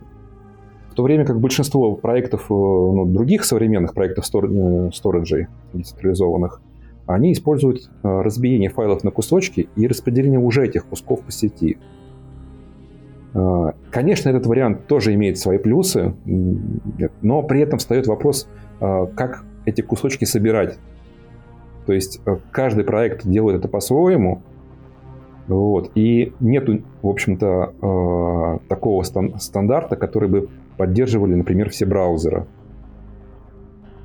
В 0.90 0.95
то 0.95 1.03
время 1.03 1.25
как 1.25 1.40
большинство 1.40 1.95
проектов, 1.95 2.42
э, 2.51 2.55
ну, 2.55 3.07
других 3.07 3.42
современных 3.47 3.95
проектов 3.95 4.27
э, 4.35 4.90
сториджей 4.92 5.47
децентрализованных, 5.73 6.61
они 7.07 7.33
используют 7.33 7.88
разбиение 8.03 8.69
файлов 8.69 9.03
на 9.03 9.12
кусочки 9.12 9.69
и 9.77 9.87
распределение 9.87 10.40
уже 10.40 10.66
этих 10.66 10.85
кусков 10.85 11.23
по 11.23 11.33
сети. 11.33 11.79
А, 13.37 13.75
конечно, 13.90 14.31
этот 14.31 14.46
вариант 14.46 14.87
тоже 14.87 15.12
имеет 15.14 15.38
свои 15.38 15.59
плюсы, 15.59 16.14
но 16.25 17.42
при 17.42 17.61
этом 17.61 17.79
встает 17.79 18.07
вопрос, 18.07 18.49
а, 18.81 19.07
как 19.07 19.44
эти 19.66 19.83
кусочки 19.83 20.25
собирать. 20.25 20.79
То 21.85 21.92
есть 21.92 22.20
э, 22.25 22.37
каждый 22.51 22.85
проект 22.85 23.27
делает 23.27 23.59
это 23.61 23.68
по-своему, 23.68 24.42
вот, 25.46 25.92
и 25.94 26.33
нету, 26.40 26.83
в 27.03 27.09
общем-то, 27.09 27.75
а, 27.81 28.59
такого 28.68 29.03
стандарта, 29.03 29.96
который 29.96 30.29
бы 30.29 30.49
поддерживали, 30.77 31.35
например, 31.35 31.70
все 31.70 31.87
браузеры. 31.87 32.46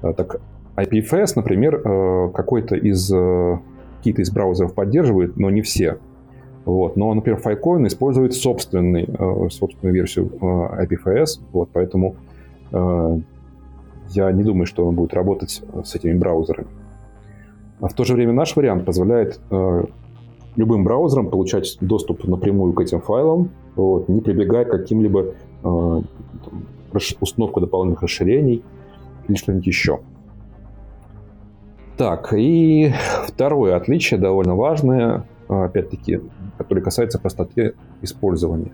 Так, 0.02 0.42
IPFS, 0.76 1.34
например, 1.36 1.82
э, 1.84 2.32
какой-то 2.34 2.76
из 2.76 3.12
э, 3.12 3.60
какие-то 3.98 4.22
из 4.22 4.32
браузеров 4.32 4.74
поддерживает, 4.74 5.38
но 5.38 5.50
не 5.50 5.62
все. 5.62 6.00
Вот. 6.66 6.96
Но, 6.96 7.14
например, 7.14 7.42
Filecoin 7.44 7.88
использует 7.88 8.34
собственный, 8.34 9.06
э, 9.08 9.50
собственную 9.50 9.94
версию 9.94 10.32
э, 10.40 10.86
IPFS, 10.86 11.42
вот, 11.52 11.70
поэтому 11.74 12.16
э, 12.72 13.20
я 14.10 14.32
не 14.32 14.44
думаю, 14.44 14.66
что 14.66 14.86
он 14.86 14.96
будет 14.96 15.14
работать 15.14 15.64
с 15.84 15.96
этими 15.96 16.18
браузерами. 16.18 16.68
А 17.80 17.88
в 17.88 17.94
то 17.94 18.04
же 18.04 18.14
время 18.14 18.34
наш 18.34 18.56
вариант 18.56 18.86
позволяет 18.86 19.40
любым 20.56 20.84
браузерам 20.84 21.30
получать 21.30 21.78
доступ 21.82 22.26
напрямую 22.26 22.74
к 22.74 22.82
этим 22.82 23.02
файлам, 23.02 23.52
вот, 23.76 24.10
не 24.10 24.22
прибегая 24.22 24.66
к 24.66 24.70
каким-либо 24.70 25.34
э, 25.64 26.02
установку 27.20 27.62
дополнительных 27.62 28.02
расширений 28.02 28.64
или 29.28 29.36
что-нибудь 29.36 29.68
еще. 29.68 30.00
Так, 31.98 32.34
и 32.34 32.92
второе 33.28 33.76
отличие 33.76 34.20
довольно 34.20 34.56
важное, 34.56 35.26
опять-таки, 35.52 36.22
который 36.58 36.82
касается 36.82 37.20
простоты 37.20 37.76
использования. 38.02 38.72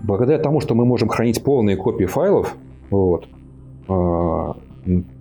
Благодаря 0.00 0.38
тому, 0.38 0.60
что 0.60 0.74
мы 0.74 0.84
можем 0.84 1.08
хранить 1.08 1.42
полные 1.42 1.76
копии 1.76 2.04
файлов 2.04 2.54
вот, 2.90 3.26
э, 3.88 4.52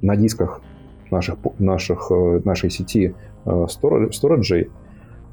на 0.01 0.15
дисках 0.15 0.61
наших, 1.09 1.37
наших, 1.59 2.11
э, 2.11 2.41
нашей 2.43 2.69
сети 2.69 3.15
э, 3.45 3.65
сториджей, 3.69 4.69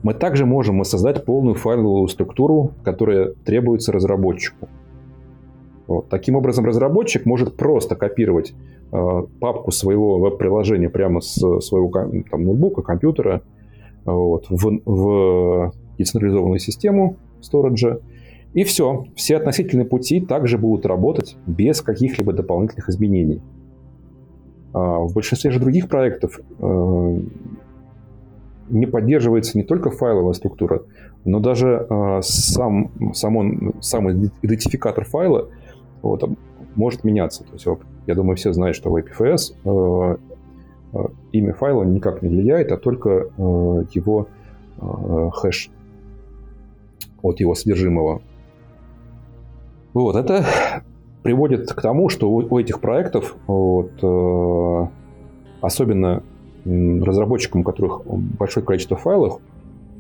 мы 0.03 0.15
также 0.15 0.47
можем 0.47 0.83
создать 0.85 1.25
полную 1.25 1.55
файловую 1.55 2.09
структуру, 2.09 2.73
которая 2.85 3.35
требуется 3.45 3.93
разработчику. 3.93 4.69
Вот. 5.87 6.09
Таким 6.09 6.37
образом, 6.37 6.65
разработчик 6.65 7.27
может 7.27 7.57
просто 7.57 7.97
копировать 7.97 8.55
э, 8.93 9.23
папку 9.41 9.71
своего 9.71 10.19
веб-приложения 10.19 10.89
прямо 10.89 11.21
с 11.21 11.35
своего 11.61 11.91
там, 12.31 12.45
ноутбука, 12.45 12.83
компьютера 12.83 13.43
вот, 14.05 14.47
в, 14.49 14.81
в 14.85 15.73
децентрализованную 15.99 16.59
систему 16.59 17.17
сториджа. 17.41 17.99
И 18.55 18.65
все. 18.65 19.07
Все 19.17 19.37
относительные 19.37 19.87
пути 19.87 20.21
также 20.21 20.59
будут 20.59 20.85
работать 20.87 21.37
без 21.47 21.81
каких-либо 21.81 22.33
дополнительных 22.33 22.89
изменений. 22.89 23.41
А 24.75 25.01
в 25.01 25.15
большинстве 25.15 25.51
же 25.51 25.61
других 25.61 25.89
проектов 25.89 26.41
э, 26.59 27.21
не 28.69 28.87
поддерживается 28.87 29.57
не 29.57 29.65
только 29.65 29.91
файловая 29.91 30.33
структура, 30.33 30.83
но 31.25 31.41
даже 31.41 31.87
э, 31.89 32.21
сам, 32.23 32.91
сам, 33.15 33.37
он, 33.37 33.75
сам 33.81 34.11
идентификатор 34.11 35.05
файла 35.05 35.49
вот, 36.01 36.25
может 36.75 37.05
меняться. 37.05 37.45
То 37.45 37.53
есть, 37.53 37.67
я 38.07 38.15
думаю, 38.15 38.37
все 38.37 38.53
знают, 38.53 38.77
что 38.77 38.91
в 38.91 38.97
IPFS 38.97 40.19
имя 41.33 41.55
файла 41.55 41.85
никак 41.85 42.23
не 42.23 42.29
влияет, 42.29 42.73
а 42.73 42.77
только 42.77 43.29
его 43.93 44.29
хэш 44.79 45.71
от 47.23 47.41
его 47.41 47.55
содержимого. 47.55 48.21
Вот, 49.95 50.17
это 50.17 50.45
приводит 51.23 51.73
к 51.73 51.81
тому, 51.81 52.09
что 52.09 52.31
у, 52.31 52.59
этих 52.59 52.81
проектов, 52.81 53.37
вот, 53.47 53.93
э, 54.03 54.87
особенно 55.61 56.23
разработчикам, 56.65 57.61
у 57.61 57.65
которых 57.65 58.03
большое 58.07 58.65
количество 58.65 58.97
файлов, 58.97 59.41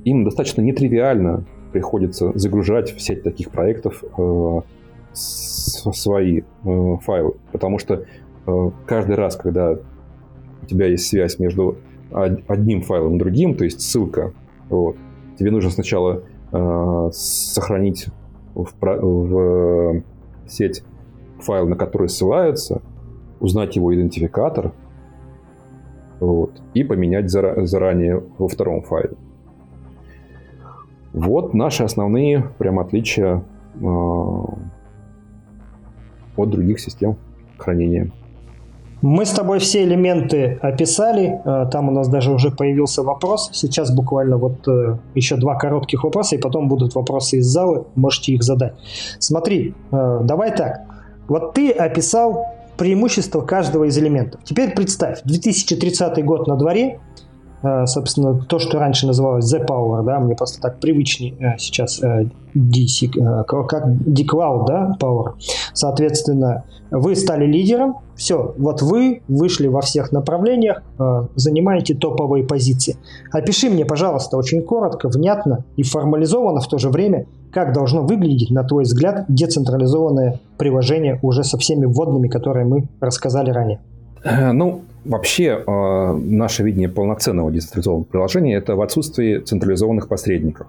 им 0.05 0.25
достаточно 0.25 0.63
нетривиально 0.63 1.45
приходится 1.73 2.37
загружать 2.37 2.95
в 2.95 3.01
сеть 3.01 3.23
таких 3.23 3.51
проектов 3.51 4.03
э, 4.17 4.61
свои 5.13 6.43
э, 6.65 6.97
файлы. 7.03 7.35
Потому 7.51 7.79
что 7.79 8.05
э, 8.47 8.71
каждый 8.87 9.17
раз, 9.17 9.37
когда 9.37 9.77
у 10.63 10.67
тебя 10.67 10.87
есть 10.87 11.07
связь 11.07 11.39
между 11.39 11.77
одним 12.13 12.83
файлом 12.83 13.17
и 13.17 13.19
другим, 13.19 13.55
то 13.55 13.65
есть 13.65 13.81
ссылка, 13.81 14.33
вот, 14.69 14.97
тебе 15.39 15.51
нужно 15.51 15.71
сначала 15.71 16.23
Э, 16.53 17.09
сохранить 17.13 18.09
в, 18.55 18.69
в 18.83 20.03
сеть 20.47 20.85
файл, 21.39 21.67
на 21.67 21.77
который 21.77 22.11
ссылаются, 22.11 22.83
узнать 23.41 23.75
его 23.77 23.95
идентификатор 23.95 24.73
вот, 26.21 26.61
и 26.75 26.85
поменять 26.85 27.35
зара- 27.35 27.65
заранее 27.65 28.23
во 28.37 28.49
втором 28.49 28.83
файле. 28.83 29.17
Вот 31.15 31.55
наши 31.55 31.85
основные 31.85 32.51
прям 32.59 32.79
отличия 32.79 33.43
э, 33.81 33.87
от 36.37 36.51
других 36.51 36.81
систем 36.81 37.17
хранения. 37.57 38.11
Мы 39.03 39.27
с 39.27 39.31
тобой 39.31 39.59
все 39.59 39.83
элементы 39.83 40.61
описали, 40.63 41.41
э, 41.45 41.67
там 41.73 41.89
у 41.89 41.93
нас 41.93 42.09
даже 42.09 42.33
уже 42.33 42.53
появился 42.53 43.03
вопрос. 43.03 43.51
Сейчас 43.53 43.93
буквально 43.93 44.37
вот 44.37 44.67
э, 44.69 44.97
еще 45.17 45.37
два 45.37 45.57
коротких 45.57 46.05
вопроса, 46.05 46.37
и 46.37 46.39
потом 46.39 46.69
будут 46.69 46.95
вопросы 46.95 47.39
из 47.39 47.47
зала, 47.47 47.85
можете 47.97 48.33
их 48.33 48.45
задать. 48.45 48.75
Смотри, 49.19 49.75
э, 49.91 50.21
давай 50.23 50.55
так. 50.55 50.83
Вот 51.27 51.53
ты 51.53 51.73
описал 51.73 52.47
преимущество 52.77 53.41
каждого 53.41 53.85
из 53.85 53.99
элементов. 53.99 54.41
Теперь 54.45 54.73
представь, 54.73 55.23
2030 55.25 56.25
год 56.25 56.47
на 56.47 56.57
дворе, 56.57 57.01
собственно, 57.87 58.35
то, 58.35 58.59
что 58.59 58.79
раньше 58.79 59.07
называлось 59.07 59.53
The 59.53 59.67
Power, 59.67 60.05
да, 60.05 60.21
мне 60.21 60.35
просто 60.35 60.61
так 60.61 60.81
привычнее 60.81 61.35
э, 61.39 61.59
сейчас 61.59 62.01
DC, 62.55 63.45
как 63.45 64.03
D-Cloud, 64.05 64.67
да, 64.67 64.97
Power. 65.01 65.35
Соответственно, 65.73 66.65
вы 66.91 67.17
стали 67.17 67.47
лидером, 67.47 67.97
все, 68.15 68.55
вот 68.59 68.83
вы 68.83 69.23
вышли 69.29 69.69
во 69.69 69.81
всех 69.81 70.13
направлениях, 70.13 70.83
занимаете 71.35 71.95
топовые 71.95 72.45
позиции. 72.45 72.97
Опиши 73.33 73.71
мне, 73.71 73.87
пожалуйста, 73.87 74.37
очень 74.37 74.63
коротко, 74.63 75.09
внятно 75.09 75.65
и 75.77 75.83
формализованно 75.83 76.61
в 76.61 76.69
то 76.69 76.77
же 76.79 76.91
время, 76.91 77.27
как 77.53 77.73
должно 77.73 78.03
выглядеть, 78.03 78.51
на 78.51 78.65
твой 78.65 78.85
взгляд, 78.85 79.25
децентрализованное 79.29 80.41
приложение 80.59 81.19
уже 81.23 81.45
со 81.45 81.57
всеми 81.59 81.87
вводными, 81.87 82.29
которые 82.29 82.67
мы 82.67 82.89
рассказали 83.01 83.51
ранее? 83.51 83.81
Ну, 84.25 84.83
вообще, 85.05 85.63
э, 85.67 86.13
наше 86.13 86.63
видение 86.63 86.89
полноценного 86.89 87.51
децентрализованного 87.51 88.05
приложения– 88.05 88.57
это 88.57 88.77
в 88.77 88.81
отсутствии 88.81 89.39
централизованных 89.39 90.09
посредников. 90.09 90.67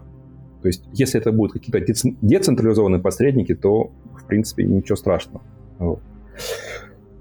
То 0.62 0.68
есть, 0.68 0.84
если 0.94 1.20
это 1.20 1.32
будут 1.32 1.54
какие-то 1.54 1.80
децентрализованные 2.22 3.02
посредники, 3.02 3.54
то, 3.54 3.92
в 4.18 4.26
принципе, 4.26 4.64
ничего 4.64 4.96
страшного. 4.96 5.42
Вот. 5.78 6.00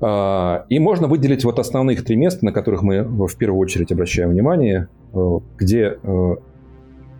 А, 0.00 0.64
и 0.68 0.78
можно 0.78 1.08
выделить 1.08 1.44
вот 1.44 1.58
основных 1.58 2.04
три 2.04 2.16
места, 2.16 2.44
на 2.44 2.52
которых 2.52 2.82
мы 2.82 3.02
в 3.02 3.36
первую 3.36 3.60
очередь 3.60 3.92
обращаем 3.92 4.30
внимание, 4.30 4.88
э, 5.12 5.38
где 5.58 5.98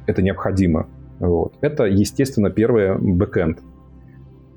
это 0.07 0.23
необходимо. 0.23 0.87
Вот. 1.19 1.55
Это, 1.61 1.85
естественно, 1.85 2.51
первое– 2.51 2.97
бэкэнд. 3.01 3.61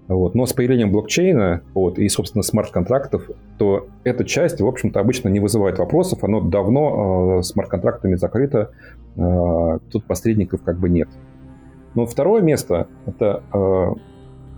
Вот. 0.08 0.36
Но 0.36 0.46
с 0.46 0.54
появлением 0.54 0.92
блокчейна 0.92 1.62
вот, 1.74 1.98
и, 1.98 2.08
собственно, 2.10 2.44
смарт-контрактов, 2.44 3.30
то 3.58 3.88
эта 4.04 4.24
часть, 4.24 4.62
в 4.62 4.68
общем-то, 4.68 5.00
обычно 5.00 5.30
не 5.30 5.40
вызывает 5.40 5.80
вопросов. 5.80 6.24
Оно 6.24 6.42
давно 6.42 7.40
э, 7.40 7.44
смарт-контрактами 7.44 8.16
закрыто. 8.16 8.72
Э, 9.16 9.80
тут 9.92 10.06
посредников 10.06 10.62
как 10.62 10.78
бы 10.78 10.90
нет. 10.90 11.10
Но 11.96 12.06
второе 12.06 12.42
место– 12.42 12.88
это 13.08 13.42
э, 13.52 13.94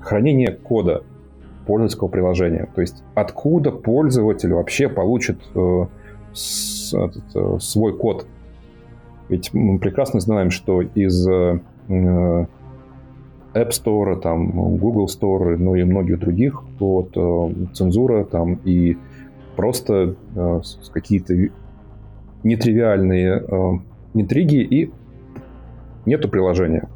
хранение 0.02 0.52
кода 0.52 1.04
пользовательского 1.66 2.08
приложения. 2.10 2.68
То 2.76 2.82
есть 2.82 3.04
откуда 3.14 3.72
пользователь 3.72 4.54
вообще 4.54 4.90
получит 4.90 5.40
э, 5.56 5.86
с, 6.34 6.94
этот, 6.94 7.24
э, 7.36 7.58
свой 7.60 7.96
код. 7.96 8.26
Ведь 9.30 9.54
мы 9.54 9.80
прекрасно 9.80 10.20
знаем, 10.20 10.52
что 10.52 10.82
из 10.82 11.28
э, 11.28 11.60
App 13.58 13.70
Store, 13.70 14.20
там, 14.20 14.78
Google 14.78 15.06
Store, 15.06 15.58
ну 15.58 15.76
и 15.76 15.84
многих 15.84 16.20
других, 16.20 16.64
вот, 16.80 17.16
э, 17.16 17.66
цензура 17.74 18.24
там 18.24 18.60
и 18.66 18.98
просто 19.56 20.16
э, 20.36 20.62
какие-то 20.94 21.34
нетривиальные 22.44 23.44
э, 23.48 23.72
интриги 24.14 24.58
и 24.58 24.92
нету 26.06 26.30
приложения. 26.30 26.88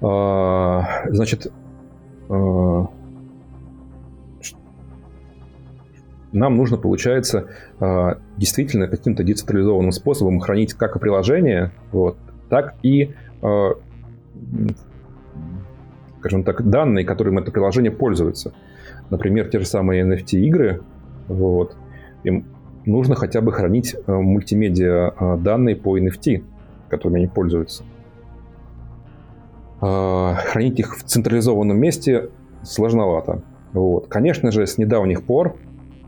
Э, 0.00 0.82
значит, 1.08 1.52
э, 2.28 2.84
нам 6.32 6.56
нужно, 6.56 6.76
получается, 6.76 7.48
э, 7.80 8.14
действительно 8.36 8.86
каким-то 8.86 9.24
децентрализованным 9.24 9.92
способом 9.92 10.38
хранить 10.40 10.74
как 10.74 10.96
и 10.96 10.98
приложение, 10.98 11.72
вот, 11.90 12.16
так 12.48 12.76
и 12.82 13.14
э, 13.42 13.70
скажем 16.20 16.44
так, 16.44 16.68
данные, 16.68 17.04
которым 17.04 17.38
это 17.38 17.50
приложение 17.50 17.90
пользуется. 17.90 18.52
Например, 19.08 19.48
те 19.48 19.58
же 19.58 19.66
самые 19.66 20.04
NFT-игры, 20.04 20.82
вот, 21.28 21.76
им 22.24 22.44
нужно 22.84 23.14
хотя 23.14 23.40
бы 23.40 23.52
хранить 23.52 23.94
э, 23.94 24.12
мультимедиа 24.12 25.14
э, 25.18 25.36
данные 25.38 25.76
по 25.76 25.98
NFT, 25.98 26.44
которыми 26.88 27.20
они 27.20 27.26
пользуются. 27.26 27.84
Э, 29.80 30.34
хранить 30.34 30.78
их 30.78 30.96
в 30.96 31.04
централизованном 31.04 31.78
месте 31.78 32.28
сложновато. 32.62 33.42
Вот. 33.72 34.08
Конечно 34.08 34.50
же, 34.50 34.66
с 34.66 34.78
недавних 34.78 35.24
пор, 35.24 35.56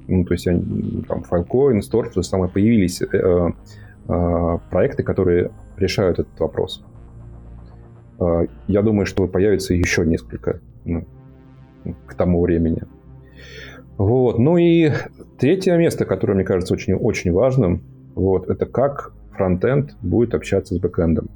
ну, 0.09 0.25
то 0.25 0.35
есть 0.35 0.45
там 0.45 1.25
Filecoin, 1.31 1.81
Store, 1.81 2.11
то 2.12 2.23
же 2.23 2.25
самое, 2.25 2.51
появились 2.51 3.01
э, 3.01 3.07
э, 4.09 4.59
проекты, 4.71 5.03
которые 5.03 5.51
решают 5.77 6.18
этот 6.18 6.38
вопрос. 6.38 6.85
А, 8.23 8.47
я 8.69 8.83
думаю, 8.83 9.07
что 9.07 9.27
появится 9.27 9.75
еще 9.75 10.07
несколько 10.07 10.61
ну, 10.85 11.05
к 12.07 12.15
тому 12.15 12.41
времени. 12.43 12.83
Вот. 13.99 14.39
Ну 14.39 14.57
и 14.57 14.91
третье 15.39 15.77
место, 15.77 16.05
которое 16.05 16.35
мне 16.35 16.45
кажется 16.45 16.75
очень, 16.75 16.95
очень 16.95 17.33
важным, 17.33 17.83
вот, 18.15 18.49
это 18.49 18.67
как 18.67 19.13
фронтенд 19.33 19.97
будет 20.03 20.35
общаться 20.35 20.75
с 20.75 20.79
бэкэндом. 20.79 21.31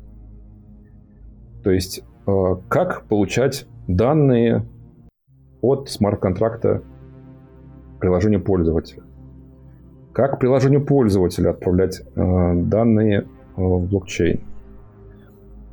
То 1.64 1.70
есть 1.70 2.04
а, 2.26 2.56
как 2.68 3.04
получать 3.04 3.66
данные 3.88 4.64
от 5.60 5.88
смарт-контракта 5.88 6.82
приложению 7.98 8.42
пользователя. 8.42 9.02
Как 10.12 10.38
приложению 10.38 10.84
пользователя 10.84 11.50
отправлять 11.50 12.02
а, 12.14 12.54
данные 12.54 13.26
в 13.56 13.86
блокчейн. 13.88 14.40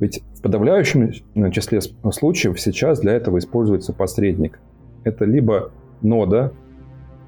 Ведь 0.00 0.24
подавляющем 0.44 1.10
э, 1.34 1.50
числе 1.50 1.80
случаев 1.80 2.60
сейчас 2.60 3.00
для 3.00 3.14
этого 3.14 3.38
используется 3.38 3.94
посредник. 3.94 4.60
Это 5.02 5.24
либо 5.24 5.70
нода, 6.02 6.52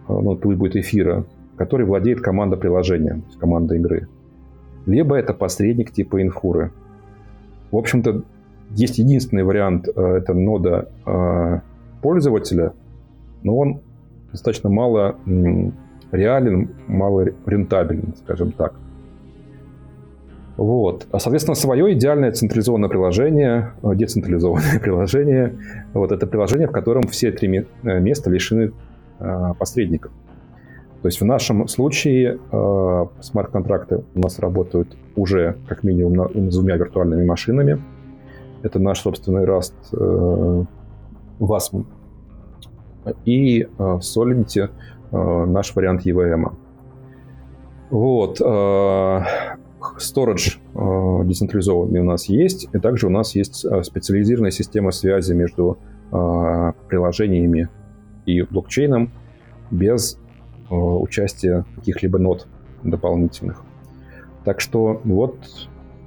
э, 0.06 0.12
ну, 0.12 0.36
пусть 0.36 0.58
будет 0.58 0.76
эфира, 0.76 1.24
который 1.56 1.86
владеет 1.86 2.20
команда 2.20 2.58
приложения, 2.58 3.22
команда 3.40 3.76
игры. 3.76 4.06
Либо 4.84 5.16
это 5.16 5.32
посредник 5.32 5.92
типа 5.92 6.20
инфуры. 6.20 6.72
В 7.70 7.76
общем-то, 7.78 8.22
есть 8.72 8.98
единственный 8.98 9.44
вариант, 9.44 9.88
э, 9.88 10.00
это 10.18 10.34
нода 10.34 10.90
пользователя, 12.02 12.74
но 13.42 13.56
он 13.56 13.80
достаточно 14.30 14.68
мало 14.68 15.16
реален, 16.12 16.68
мало 16.86 17.24
рентабелен, 17.46 18.14
скажем 18.18 18.52
так. 18.52 18.74
Вот. 20.56 21.06
А, 21.12 21.18
соответственно, 21.18 21.54
свое 21.54 21.92
идеальное 21.92 22.32
централизованное 22.32 22.88
приложение, 22.88 23.72
э, 23.82 23.94
децентрализованное 23.94 24.80
приложение, 24.82 25.54
вот 25.92 26.12
это 26.12 26.26
приложение, 26.26 26.66
в 26.66 26.72
котором 26.72 27.02
все 27.08 27.30
три 27.30 27.48
э, 27.82 28.00
места 28.00 28.30
лишены 28.30 28.72
э, 29.18 29.52
посредников. 29.58 30.12
То 31.02 31.08
есть 31.08 31.20
в 31.20 31.24
нашем 31.24 31.68
случае 31.68 32.38
э, 32.50 33.06
смарт-контракты 33.20 34.02
у 34.14 34.20
нас 34.20 34.38
работают 34.38 34.96
уже 35.14 35.56
как 35.68 35.84
минимум 35.84 36.14
на, 36.14 36.50
с 36.50 36.56
двумя 36.56 36.76
виртуальными 36.76 37.24
машинами. 37.24 37.82
Это 38.62 38.78
наш 38.78 39.00
собственный 39.00 39.44
Rust 39.44 39.74
э, 39.92 40.64
WASM 41.38 41.84
и 43.26 43.62
э, 43.62 43.66
Solidity 43.78 44.70
э, 45.12 45.44
наш 45.44 45.76
вариант 45.76 46.06
EVM. 46.06 46.52
Вот. 47.90 48.40
Storage 49.98 50.58
э, 50.74 51.24
децентрализованный 51.26 52.00
у 52.00 52.04
нас 52.04 52.26
есть, 52.26 52.68
и 52.72 52.78
также 52.78 53.06
у 53.06 53.10
нас 53.10 53.34
есть 53.34 53.64
э, 53.64 53.82
специализированная 53.82 54.50
система 54.50 54.90
связи 54.90 55.32
между 55.32 55.78
э, 56.12 56.72
приложениями 56.88 57.68
и 58.26 58.42
блокчейном 58.42 59.12
без 59.70 60.18
участия 60.68 61.64
каких-либо 61.76 62.18
нод 62.18 62.48
дополнительных. 62.82 63.62
Так 64.44 64.60
что 64.60 65.00
вот 65.04 65.36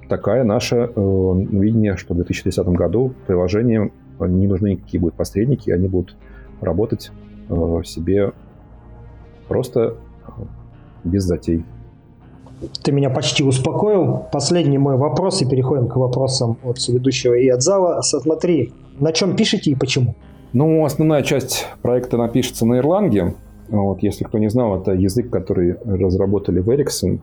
такая 0.10 0.44
наше 0.44 0.92
видение, 0.96 1.96
что 1.96 2.14
в 2.14 2.18
2010 2.18 2.68
году 2.68 3.14
приложениям 3.26 3.94
не 4.20 4.48
нужны 4.48 4.72
никакие 4.72 5.00
будут 5.00 5.16
посредники, 5.16 5.72
они 5.72 5.88
будут 5.88 6.18
работать 6.60 7.12
себе 7.86 8.34
просто 9.48 9.96
без 11.06 11.24
затей. 11.24 11.64
Ты 12.84 12.92
меня 12.92 13.10
почти 13.10 13.44
успокоил. 13.44 14.26
Последний 14.32 14.78
мой 14.78 14.98
вопрос, 14.98 15.42
и 15.42 15.46
переходим 15.46 15.88
к 15.88 15.96
вопросам 15.96 16.58
от 16.64 16.86
ведущего 16.88 17.34
и 17.34 17.48
от 17.48 17.62
зала. 17.62 18.02
Смотри, 18.02 18.74
на 19.00 19.14
чем 19.14 19.36
пишете 19.36 19.72
и 19.72 19.76
почему? 19.76 20.16
Ну, 20.52 20.84
основная 20.84 21.24
часть 21.24 21.68
проекта 21.82 22.18
напишется 22.18 22.66
на 22.66 22.80
Erlang. 22.80 23.36
Вот, 23.70 24.02
если 24.02 24.24
кто 24.24 24.40
не 24.40 24.50
знал, 24.50 24.82
это 24.82 24.92
язык, 24.92 25.30
который 25.30 25.78
разработали 25.86 26.60
в 26.60 26.70
Ericsson. 26.70 27.20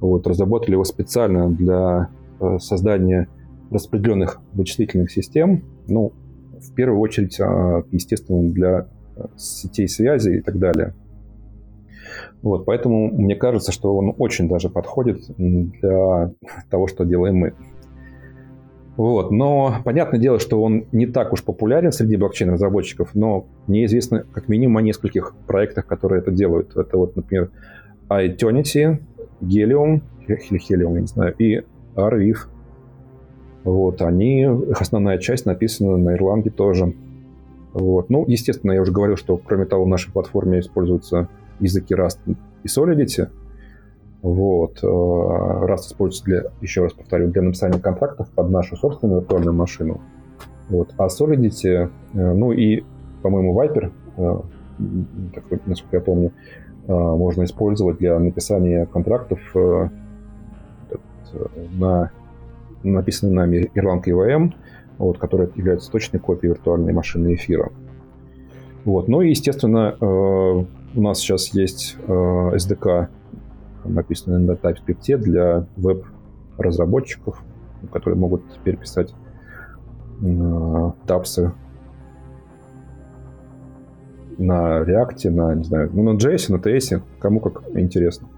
Вот, 0.00 0.26
разработали 0.26 0.72
его 0.72 0.84
специально 0.84 1.50
для 1.50 2.10
э, 2.38 2.58
создания 2.58 3.28
распределенных 3.70 4.40
вычислительных 4.52 5.10
систем. 5.10 5.64
Ну, 5.86 6.12
в 6.60 6.74
первую 6.74 7.00
очередь, 7.00 7.40
а, 7.40 7.82
естественно, 7.90 8.50
для 8.50 8.88
э, 9.16 9.24
сетей 9.36 9.88
связи 9.88 10.38
и 10.38 10.40
так 10.42 10.58
далее. 10.58 10.94
Вот, 12.42 12.64
поэтому 12.64 13.08
мне 13.10 13.36
кажется, 13.36 13.70
что 13.70 13.96
он 13.96 14.14
очень 14.16 14.48
даже 14.48 14.70
подходит 14.70 15.22
для 15.36 16.32
того, 16.70 16.86
что 16.86 17.04
делаем 17.04 17.36
мы. 17.36 17.54
Вот. 18.96 19.30
Но 19.30 19.76
понятное 19.84 20.20
дело, 20.20 20.38
что 20.38 20.62
он 20.62 20.84
не 20.92 21.06
так 21.06 21.32
уж 21.32 21.42
популярен 21.42 21.92
среди 21.92 22.16
блокчейн-разработчиков, 22.16 23.10
но 23.14 23.46
мне 23.66 23.84
известно 23.86 24.24
как 24.32 24.48
минимум 24.48 24.78
о 24.78 24.82
нескольких 24.82 25.34
проектах, 25.46 25.86
которые 25.86 26.20
это 26.20 26.30
делают. 26.30 26.76
Это 26.76 26.98
вот, 26.98 27.16
например, 27.16 27.50
iTunity, 28.08 28.98
Helium, 29.40 30.02
Helium, 30.28 30.94
я 30.94 31.00
не 31.00 31.06
знаю, 31.06 31.34
и 31.38 31.62
Arviv. 31.94 32.36
Вот, 33.64 34.02
они, 34.02 34.42
их 34.42 34.80
основная 34.80 35.18
часть 35.18 35.46
написана 35.46 35.96
на 35.96 36.14
Ирланге 36.14 36.50
тоже. 36.50 36.94
Вот. 37.72 38.10
Ну, 38.10 38.24
естественно, 38.26 38.72
я 38.72 38.82
уже 38.82 38.92
говорил, 38.92 39.16
что 39.16 39.36
кроме 39.36 39.64
того, 39.64 39.84
в 39.84 39.88
нашей 39.88 40.12
платформе 40.12 40.60
используются 40.60 41.28
языки 41.60 41.94
Rust 41.94 42.18
и 42.26 42.66
Solidity. 42.66 43.28
Вот. 44.22 44.80
Э, 44.82 44.86
Rust 44.86 45.88
используется 45.88 46.24
для, 46.24 46.42
еще 46.60 46.82
раз 46.82 46.92
повторю, 46.92 47.28
для 47.28 47.42
написания 47.42 47.78
контрактов 47.78 48.28
под 48.34 48.50
нашу 48.50 48.76
собственную 48.76 49.20
виртуальную 49.20 49.54
машину. 49.54 50.00
Вот. 50.68 50.94
А 50.98 51.06
Solidity, 51.06 51.90
э, 52.14 52.32
ну 52.34 52.52
и, 52.52 52.84
по-моему, 53.22 53.60
Viper, 53.60 53.92
э, 54.16 54.40
насколько 55.66 55.96
я 55.96 56.00
помню, 56.00 56.32
можно 56.86 57.44
использовать 57.44 57.98
для 57.98 58.18
написания 58.18 58.86
контрактов 58.86 59.38
на 61.78 62.10
написанной 62.82 63.34
нами 63.34 63.70
ирландкой 63.74 64.14
ИВМ, 64.14 64.54
вот, 64.98 65.18
которая 65.18 65.50
является 65.54 65.90
точной 65.92 66.18
копией 66.18 66.54
виртуальной 66.54 66.94
машины 66.94 67.34
эфира. 67.34 67.70
Вот. 68.84 69.08
Ну 69.08 69.20
и, 69.20 69.28
естественно, 69.28 69.94
у 70.94 71.02
нас 71.02 71.18
сейчас 71.18 71.48
есть 71.54 71.96
э, 72.06 72.12
SDK, 72.12 73.08
написанный 73.84 74.40
на 74.40 74.52
TypeScript 74.52 75.18
для 75.18 75.66
веб-разработчиков, 75.76 77.42
которые 77.92 78.18
могут 78.18 78.42
теперь 78.52 78.76
писать 78.76 79.14
э, 80.22 80.90
тапсы 81.06 81.52
на 84.38 84.80
React, 84.80 85.30
на, 85.30 85.54
не 85.54 85.64
знаю, 85.64 85.90
ну, 85.92 86.02
на 86.12 86.16
JS, 86.16 86.52
на 86.52 86.56
TS, 86.56 87.02
кому 87.18 87.40
как 87.40 87.62
интересно. 87.74 88.28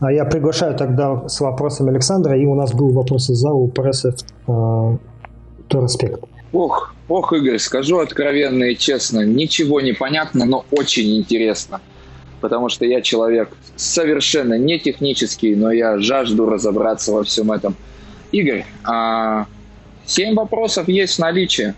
А 0.00 0.10
я 0.10 0.24
приглашаю 0.24 0.74
тогда 0.76 1.28
с 1.28 1.40
вопросом 1.40 1.88
Александра, 1.88 2.36
и 2.36 2.46
у 2.46 2.54
нас 2.54 2.72
был 2.72 2.90
вопрос 2.90 3.28
из 3.28 3.36
зала 3.36 3.56
у 3.56 3.68
прессы 3.68 4.14
в 4.46 4.98
то 5.68 5.82
респект. 5.82 6.24
Ох, 6.52 6.94
ох, 7.08 7.32
Игорь, 7.32 7.58
скажу 7.58 7.98
откровенно 7.98 8.64
и 8.64 8.76
честно, 8.76 9.24
ничего 9.24 9.80
не 9.80 9.92
понятно, 9.92 10.46
но 10.46 10.64
очень 10.72 11.18
интересно. 11.18 11.80
Потому 12.40 12.68
что 12.68 12.84
я 12.84 13.02
человек 13.02 13.50
совершенно 13.76 14.58
не 14.58 14.78
технический, 14.78 15.54
но 15.54 15.70
я 15.70 15.98
жажду 15.98 16.48
разобраться 16.48 17.12
во 17.12 17.22
всем 17.22 17.52
этом. 17.52 17.74
Игорь, 18.32 18.64
а, 18.84 19.46
семь 20.06 20.34
вопросов 20.34 20.88
есть 20.88 21.16
в 21.16 21.18
наличии. 21.18 21.74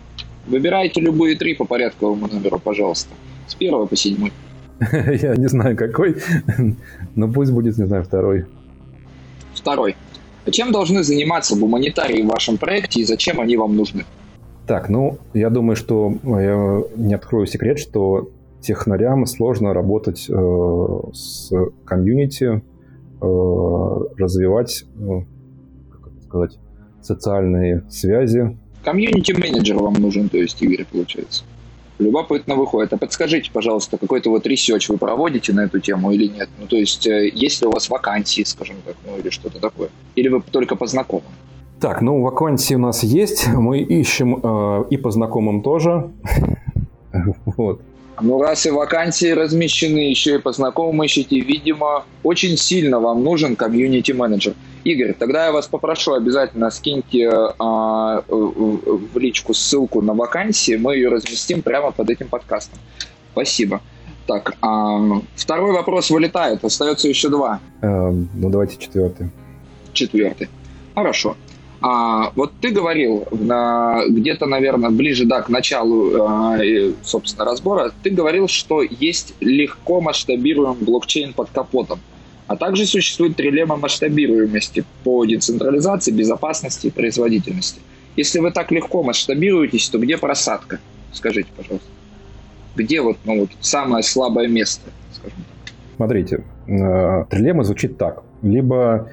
Выбирайте 0.47 1.01
любые 1.01 1.35
три 1.35 1.53
по 1.53 1.65
порядковому 1.65 2.27
номеру, 2.27 2.59
пожалуйста. 2.59 3.09
С 3.47 3.55
первого 3.55 3.85
по 3.85 3.95
седьмой. 3.95 4.31
Я 4.91 5.35
не 5.35 5.47
знаю, 5.47 5.75
какой, 5.75 6.17
но 7.15 7.31
пусть 7.31 7.51
будет, 7.51 7.77
не 7.77 7.85
знаю, 7.85 8.03
второй. 8.03 8.45
Второй. 9.53 9.95
Чем 10.51 10.71
должны 10.71 11.03
заниматься 11.03 11.55
гуманитарии 11.55 12.21
в 12.21 12.27
вашем 12.27 12.57
проекте 12.57 13.01
и 13.01 13.05
зачем 13.05 13.39
они 13.39 13.55
вам 13.55 13.75
нужны? 13.75 14.05
Так, 14.67 14.89
ну, 14.89 15.17
я 15.33 15.49
думаю, 15.49 15.75
что 15.75 16.13
я 16.23 16.81
не 16.95 17.13
открою 17.13 17.47
секрет, 17.47 17.79
что 17.79 18.29
технарям 18.63 19.25
сложно 19.25 19.73
работать 19.73 20.27
э, 20.29 20.99
с 21.13 21.51
комьюнити, 21.85 22.63
э, 23.21 23.99
развивать, 24.17 24.85
э, 24.95 25.21
как 25.91 26.07
это 26.07 26.21
сказать, 26.21 26.59
социальные 27.01 27.83
связи. 27.89 28.57
Комьюнити-менеджер 28.83 29.77
вам 29.77 29.93
нужен, 29.93 30.29
то 30.29 30.37
есть, 30.37 30.61
Игорь, 30.61 30.85
получается. 30.91 31.43
Любопытно 31.99 32.55
выходит. 32.55 32.91
А 32.93 32.97
подскажите, 32.97 33.51
пожалуйста, 33.51 33.97
какой-то 33.97 34.29
вот 34.29 34.47
research 34.47 34.89
вы 34.89 34.97
проводите 34.97 35.53
на 35.53 35.65
эту 35.65 35.79
тему 35.79 36.11
или 36.11 36.27
нет? 36.27 36.49
Ну, 36.59 36.65
то 36.67 36.75
есть, 36.75 37.05
э, 37.05 37.29
есть 37.33 37.61
ли 37.61 37.67
у 37.67 37.71
вас 37.71 37.89
вакансии, 37.89 38.43
скажем 38.43 38.77
так, 38.85 38.95
ну, 39.05 39.17
или 39.19 39.29
что-то 39.29 39.59
такое? 39.59 39.89
Или 40.15 40.29
вы 40.29 40.41
только 40.41 40.75
по 40.75 40.87
знакомым? 40.87 41.27
Так, 41.79 42.01
ну, 42.01 42.21
вакансии 42.21 42.75
у 42.75 42.79
нас 42.79 43.03
есть. 43.03 43.47
Мы 43.53 43.81
ищем 43.81 44.39
э, 44.41 44.85
и 44.89 44.97
по 44.97 45.11
знакомым 45.11 45.61
тоже. 45.61 46.11
вот. 47.45 47.81
Ну, 48.23 48.41
раз 48.41 48.65
и 48.65 48.69
вакансии 48.69 49.31
размещены, 49.31 50.09
еще 50.09 50.35
и 50.35 50.37
по 50.37 50.53
знакомым 50.53 51.03
ищете, 51.03 51.41
видимо, 51.41 52.05
очень 52.23 52.55
сильно 52.55 53.01
вам 53.01 53.21
нужен 53.21 53.57
комьюнити-менеджер. 53.57 54.53
Игорь, 54.85 55.13
тогда 55.13 55.47
я 55.47 55.51
вас 55.51 55.67
попрошу 55.67 56.13
обязательно 56.13 56.71
скиньте 56.71 57.29
а, 57.29 58.23
в 58.29 59.17
личку 59.17 59.53
ссылку 59.53 60.01
на 60.01 60.13
вакансии, 60.13 60.77
мы 60.77 60.95
ее 60.95 61.09
разместим 61.09 61.61
прямо 61.61 61.91
под 61.91 62.09
этим 62.09 62.29
подкастом. 62.29 62.79
Спасибо. 63.33 63.81
Так, 64.25 64.55
а, 64.61 65.19
второй 65.35 65.73
вопрос 65.73 66.09
вылетает, 66.09 66.63
остается 66.63 67.09
еще 67.09 67.27
два. 67.27 67.59
А, 67.81 68.09
ну, 68.09 68.49
давайте 68.49 68.77
четвертый. 68.77 69.31
Четвертый. 69.91 70.47
Хорошо. 70.95 71.35
А, 71.35 71.52
вот 72.35 72.53
ты 72.61 72.69
говорил 72.69 73.27
на, 73.31 74.03
где-то, 74.07 74.45
наверное, 74.45 74.89
ближе 74.89 75.25
да, 75.25 75.41
к 75.41 75.49
началу, 75.49 76.13
а, 76.21 76.57
собственно, 77.03 77.43
разбора, 77.43 77.91
ты 78.03 78.09
говорил, 78.09 78.47
что 78.47 78.81
есть 78.81 79.33
легко 79.41 79.99
масштабируемый 79.99 80.77
блокчейн 80.81 81.33
под 81.33 81.49
капотом. 81.49 81.99
А 82.47 82.55
также 82.55 82.85
существует 82.85 83.35
трилемма 83.35 83.75
масштабируемости 83.75 84.85
по 85.03 85.25
децентрализации, 85.25 86.11
безопасности 86.11 86.87
и 86.87 86.89
производительности. 86.89 87.81
Если 88.15 88.39
вы 88.39 88.51
так 88.51 88.71
легко 88.71 89.03
масштабируетесь, 89.03 89.89
то 89.89 89.97
где 89.97 90.17
просадка? 90.17 90.79
Скажите, 91.11 91.49
пожалуйста. 91.57 91.87
Где 92.75 93.01
вот, 93.01 93.17
ну, 93.25 93.41
вот 93.41 93.49
самое 93.59 94.03
слабое 94.03 94.47
место, 94.47 94.89
скажем? 95.13 95.39
Смотрите, 95.95 96.43
э, 96.67 97.25
трилемма 97.29 97.63
звучит 97.63 97.97
так. 97.97 98.23
Либо 98.41 99.09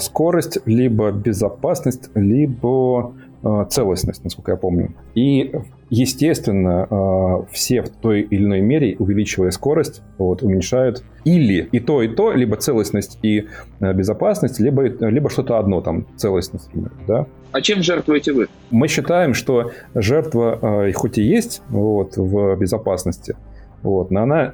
скорость, 0.00 0.58
либо 0.64 1.10
безопасность, 1.10 2.10
либо 2.14 3.14
э, 3.42 3.66
целостность, 3.68 4.24
насколько 4.24 4.52
я 4.52 4.56
помню. 4.56 4.94
И 5.14 5.52
естественно, 5.90 6.86
а, 6.90 7.44
все 7.50 7.82
в 7.82 7.88
той 7.88 8.20
или 8.22 8.44
иной 8.44 8.60
мере, 8.60 8.96
увеличивая 8.98 9.50
скорость, 9.50 10.02
вот, 10.18 10.42
уменьшают 10.42 11.02
или 11.24 11.68
и 11.72 11.80
то, 11.80 12.02
и 12.02 12.08
то, 12.08 12.32
либо 12.32 12.56
целостность 12.56 13.18
и 13.22 13.46
безопасность, 13.80 14.60
либо, 14.60 14.82
либо 14.82 15.30
что-то 15.30 15.58
одно, 15.58 15.80
там, 15.80 16.06
целостность, 16.16 16.66
например, 16.74 16.92
да. 17.06 17.26
А 17.52 17.62
чем 17.62 17.82
жертвуете 17.82 18.32
вы? 18.32 18.48
Мы 18.70 18.88
считаем, 18.88 19.32
что 19.32 19.72
жертва 19.94 20.90
хоть 20.94 21.16
и 21.16 21.22
есть 21.22 21.62
вот, 21.70 22.16
в 22.16 22.56
безопасности, 22.56 23.34
вот, 23.82 24.10
но 24.10 24.22
она 24.22 24.52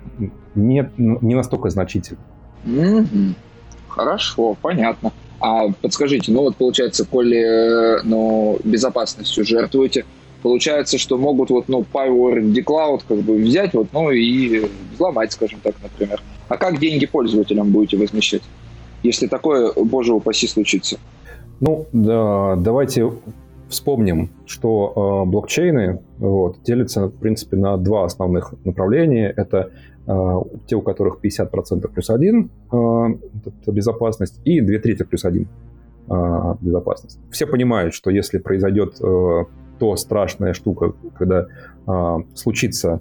не, 0.55 0.89
не 0.97 1.35
настолько 1.35 1.71
значительна. 1.71 2.21
Mm-hmm. 2.65 3.35
Хорошо, 3.95 4.57
понятно. 4.61 5.13
А 5.41 5.69
подскажите, 5.81 6.33
ну 6.33 6.43
вот 6.43 6.57
получается, 6.57 7.05
коли 7.05 7.39
э, 7.39 8.03
ну, 8.03 8.59
безопасностью 8.65 9.45
жертвуете, 9.45 10.05
получается, 10.43 10.99
что 10.99 11.17
могут 11.17 11.51
вот, 11.51 11.69
ну, 11.69 11.85
Power 11.93 12.41
Cloud 12.65 13.03
как 13.07 13.19
бы 13.19 13.37
взять 13.37 13.73
вот, 13.75 13.89
ну, 13.93 14.11
и 14.11 14.69
взломать, 14.93 15.33
скажем 15.33 15.61
так, 15.63 15.75
например. 15.81 16.21
А 16.49 16.57
как 16.57 16.81
деньги 16.81 17.07
пользователям 17.07 17.71
будете 17.71 17.97
возмещать, 17.97 18.43
если 19.05 19.29
такое, 19.29 19.73
боже 19.77 20.13
упаси, 20.13 20.49
случится? 20.49 20.99
Ну, 21.61 21.87
да, 21.93 22.57
давайте 22.57 23.13
вспомним, 23.69 24.31
что 24.45 25.23
э, 25.25 25.31
блокчейны 25.31 26.01
вот, 26.19 26.63
делятся, 26.65 27.07
в 27.07 27.17
принципе, 27.17 27.57
на 27.57 27.77
два 27.77 28.05
основных 28.05 28.55
направления. 28.65 29.33
Это 29.37 29.71
те, 30.67 30.77
у 30.77 30.83
которых 30.83 31.19
50% 31.23 31.89
плюс 31.89 32.11
один 32.11 32.51
э, 32.71 32.77
это 33.47 33.73
безопасность, 33.73 34.41
и 34.45 34.61
две 34.61 34.79
трети 34.79 35.03
плюс 35.03 35.25
один 35.25 35.49
э, 36.11 36.55
безопасность. 36.61 37.19
Все 37.31 37.47
понимают, 37.47 37.95
что 37.95 38.11
если 38.11 38.39
произойдет 38.39 39.01
э, 39.01 39.45
то 39.79 39.97
страшная 39.97 40.53
штука, 40.53 40.93
когда 41.17 41.47
а, 41.87 42.19
случится 42.35 43.01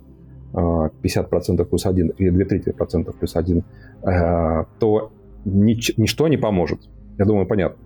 а, 0.53 0.89
50% 1.03 1.65
плюс 1.65 1.85
1 1.85 2.09
или 2.17 2.29
2 2.29 2.45
трети 2.45 2.71
процентов 2.71 3.15
плюс 3.15 3.35
1, 3.35 3.63
а, 4.03 4.65
то 4.79 5.11
нич- 5.45 5.93
ничто 5.97 6.27
не 6.27 6.37
поможет. 6.37 6.79
Я 7.17 7.25
думаю, 7.25 7.45
понятно. 7.45 7.77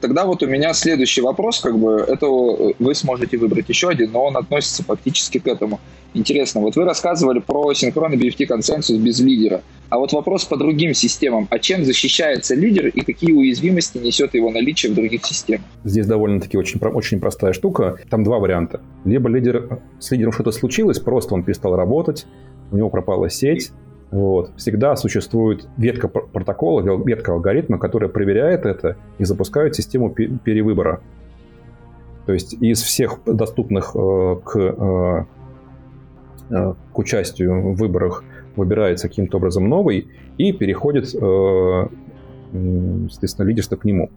Тогда 0.00 0.24
вот 0.24 0.42
у 0.42 0.46
меня 0.46 0.72
следующий 0.72 1.20
вопрос, 1.20 1.60
как 1.60 1.78
бы 1.78 2.04
это 2.06 2.26
вы 2.26 2.94
сможете 2.94 3.36
выбрать 3.36 3.68
еще 3.68 3.88
один, 3.88 4.12
но 4.12 4.24
он 4.24 4.36
относится 4.36 4.82
фактически 4.82 5.38
к 5.38 5.46
этому. 5.46 5.80
Интересно, 6.14 6.60
вот 6.60 6.74
вы 6.74 6.84
рассказывали 6.84 7.38
про 7.38 7.72
синхронный 7.74 8.16
BFT 8.16 8.46
консенсус 8.46 8.96
без 8.96 9.20
лидера. 9.20 9.62
А 9.90 9.98
вот 9.98 10.12
вопрос 10.12 10.44
по 10.44 10.56
другим 10.56 10.94
системам. 10.94 11.46
А 11.50 11.58
чем 11.58 11.84
защищается 11.84 12.54
лидер 12.54 12.86
и 12.86 13.00
какие 13.02 13.32
уязвимости 13.32 13.98
несет 13.98 14.34
его 14.34 14.50
наличие 14.50 14.92
в 14.92 14.94
других 14.94 15.24
системах? 15.24 15.66
Здесь 15.84 16.06
довольно-таки 16.06 16.56
очень, 16.56 16.80
очень 16.80 17.20
простая 17.20 17.52
штука. 17.52 17.96
Там 18.08 18.24
два 18.24 18.38
варианта. 18.38 18.80
Либо 19.04 19.28
лидер, 19.28 19.80
с 19.98 20.10
лидером 20.10 20.32
что-то 20.32 20.52
случилось, 20.52 20.98
просто 20.98 21.34
он 21.34 21.44
перестал 21.44 21.76
работать, 21.76 22.26
у 22.72 22.76
него 22.76 22.88
пропала 22.88 23.28
сеть, 23.28 23.70
вот. 24.10 24.50
Всегда 24.56 24.96
существует 24.96 25.68
ветка 25.76 26.08
протокола, 26.08 26.80
ветка 27.04 27.32
алгоритма, 27.32 27.78
которая 27.78 28.10
проверяет 28.10 28.66
это 28.66 28.96
и 29.18 29.24
запускает 29.24 29.76
систему 29.76 30.10
перевыбора. 30.10 31.00
То 32.26 32.32
есть 32.32 32.54
из 32.54 32.82
всех 32.82 33.20
доступных 33.24 33.92
э, 33.94 34.36
к, 34.44 34.56
э, 34.56 35.24
э, 36.50 36.74
к 36.92 36.98
участию 36.98 37.72
в 37.72 37.76
выборах 37.76 38.24
выбирается 38.56 39.06
каким-то 39.08 39.38
образом 39.38 39.68
новый 39.68 40.08
и 40.38 40.52
переходит 40.52 41.08
соответственно, 41.08 43.46
лидерство 43.46 43.76
к 43.76 43.84
нему. 43.84 44.10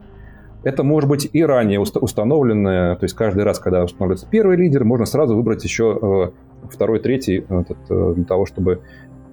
Это 0.63 0.83
может 0.83 1.09
быть 1.09 1.29
и 1.31 1.43
ранее 1.43 1.81
установленное, 1.81 2.95
то 2.95 3.03
есть 3.03 3.15
каждый 3.15 3.43
раз, 3.43 3.59
когда 3.59 3.83
устанавливается 3.83 4.27
первый 4.29 4.55
лидер, 4.55 4.85
можно 4.85 5.05
сразу 5.05 5.35
выбрать 5.35 5.63
еще 5.63 5.99
э, 6.01 6.31
второй, 6.69 6.99
третий, 6.99 7.45
этот, 7.49 7.77
э, 7.89 8.13
для 8.15 8.23
того, 8.23 8.45
чтобы 8.45 8.79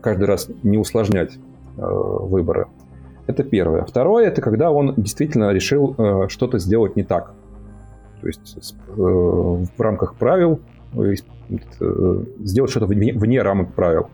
каждый 0.00 0.24
раз 0.24 0.48
не 0.62 0.78
усложнять 0.78 1.38
э, 1.76 1.82
выборы. 1.82 2.66
Это 3.26 3.44
первое. 3.44 3.84
Второе, 3.84 4.26
это 4.26 4.42
когда 4.42 4.70
он 4.70 4.94
действительно 4.96 5.52
решил 5.52 5.94
что-то 6.28 6.58
сделать 6.58 6.96
не 6.96 7.04
так. 7.04 7.32
То 8.20 8.26
есть 8.26 8.74
в 8.88 9.68
рамках 9.78 10.16
правил 10.16 10.60
сделать 12.40 12.70
что-то 12.70 12.86
вне, 12.86 13.12
вне 13.12 13.40
рамок 13.40 13.72
правил. 13.72 14.08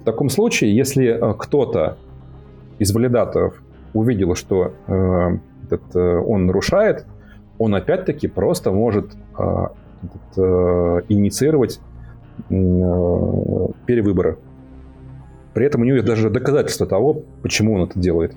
В 0.00 0.04
таком 0.04 0.30
случае, 0.30 0.74
если 0.74 1.20
кто-то 1.38 1.96
из 2.80 2.92
валидаторов 2.92 3.62
увидел, 3.92 4.34
что 4.34 4.72
этот, 5.74 5.94
э, 5.94 6.18
он 6.18 6.46
нарушает, 6.46 7.06
он 7.58 7.74
опять-таки 7.74 8.28
просто 8.28 8.70
может 8.70 9.12
э, 9.38 9.66
этот, 10.02 10.38
э, 10.38 11.02
инициировать 11.08 11.80
перевыборы. 12.48 14.38
При 15.54 15.66
этом 15.66 15.82
у 15.82 15.84
него 15.84 15.96
есть 15.96 16.06
даже 16.06 16.30
доказательства 16.30 16.86
того, 16.86 17.22
почему 17.42 17.74
он 17.74 17.88
это 17.88 17.98
делает. 17.98 18.34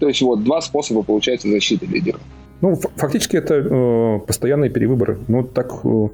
То 0.00 0.08
есть 0.08 0.22
вот 0.22 0.42
два 0.42 0.60
способа, 0.60 1.02
получается, 1.02 1.48
защиты 1.48 1.86
лидера. 1.86 2.18
Ну, 2.60 2.76
фактически 2.96 3.36
это 3.36 3.54
э, 3.54 4.20
постоянные 4.26 4.70
перевыборы. 4.70 5.18
Ну, 5.28 5.44
так 5.44 5.72
э, 5.84 6.08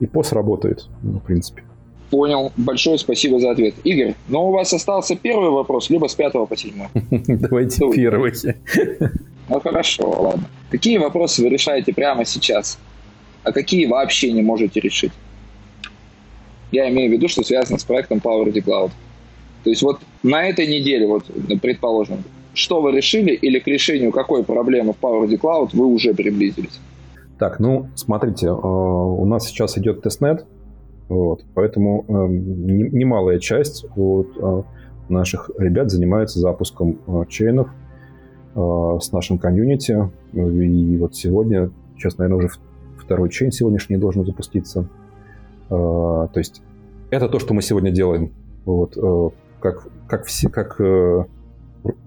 и 0.00 0.06
ПОС 0.06 0.32
работает, 0.32 0.88
в 1.02 1.20
принципе. 1.20 1.62
Понял. 2.10 2.52
Большое 2.56 2.98
спасибо 2.98 3.38
за 3.38 3.52
ответ. 3.52 3.74
Игорь, 3.84 4.14
но 4.28 4.48
у 4.48 4.52
вас 4.52 4.72
остался 4.72 5.16
первый 5.16 5.50
вопрос, 5.50 5.88
либо 5.88 6.08
с 6.08 6.14
пятого 6.14 6.46
по 6.46 6.56
седьмой. 6.56 6.88
Давайте 7.10 7.90
первый. 7.92 8.32
Ну 9.48 9.60
хорошо, 9.60 10.10
ладно. 10.10 10.44
Какие 10.70 10.98
вопросы 10.98 11.42
вы 11.42 11.48
решаете 11.48 11.92
прямо 11.92 12.24
сейчас, 12.24 12.78
а 13.44 13.52
какие 13.52 13.86
вообще 13.86 14.32
не 14.32 14.42
можете 14.42 14.80
решить? 14.80 15.12
Я 16.70 16.88
имею 16.90 17.10
в 17.10 17.12
виду, 17.12 17.28
что 17.28 17.42
связано 17.42 17.78
с 17.78 17.84
проектом 17.84 18.18
Power 18.18 18.52
Cloud. 18.52 18.90
То 19.64 19.70
есть 19.70 19.82
вот 19.82 20.00
на 20.22 20.44
этой 20.44 20.66
неделе, 20.66 21.06
вот 21.06 21.24
предположим, 21.60 22.18
что 22.54 22.80
вы 22.80 22.92
решили 22.92 23.32
или 23.32 23.58
к 23.58 23.66
решению 23.66 24.12
какой 24.12 24.44
проблемы 24.44 24.92
в 24.92 25.02
Power 25.02 25.28
Cloud 25.28 25.70
вы 25.72 25.86
уже 25.86 26.14
приблизились? 26.14 26.80
Так, 27.38 27.58
ну, 27.60 27.88
смотрите, 27.94 28.46
э, 28.46 28.50
у 28.50 29.24
нас 29.24 29.46
сейчас 29.46 29.78
идет 29.78 30.02
testnet, 30.02 30.44
вот, 31.08 31.44
поэтому 31.54 32.04
э, 32.06 32.12
немалая 32.12 33.38
часть 33.38 33.84
вот, 33.96 34.28
э, 34.36 34.62
наших 35.08 35.50
ребят 35.58 35.90
занимается 35.90 36.38
запуском 36.38 36.98
chain 37.28 37.57
ов 37.57 37.68
Э, 38.54 38.98
с 39.00 39.12
нашим 39.12 39.38
комьюнити. 39.38 40.10
И 40.34 40.96
вот 40.98 41.14
сегодня, 41.14 41.70
сейчас, 41.96 42.18
наверное, 42.18 42.44
уже 42.44 42.48
второй 42.98 43.30
chain 43.30 43.50
сегодняшний 43.50 43.96
должен 43.96 44.24
запуститься. 44.26 44.88
То 45.68 46.30
есть 46.34 46.62
это 47.10 47.28
то, 47.30 47.38
что 47.38 47.54
мы 47.54 47.62
сегодня 47.62 47.90
делаем. 47.90 48.32
Вот, 48.66 48.96
как, 49.62 49.86
как, 50.08 50.24
все, 50.26 50.48
как 50.48 50.80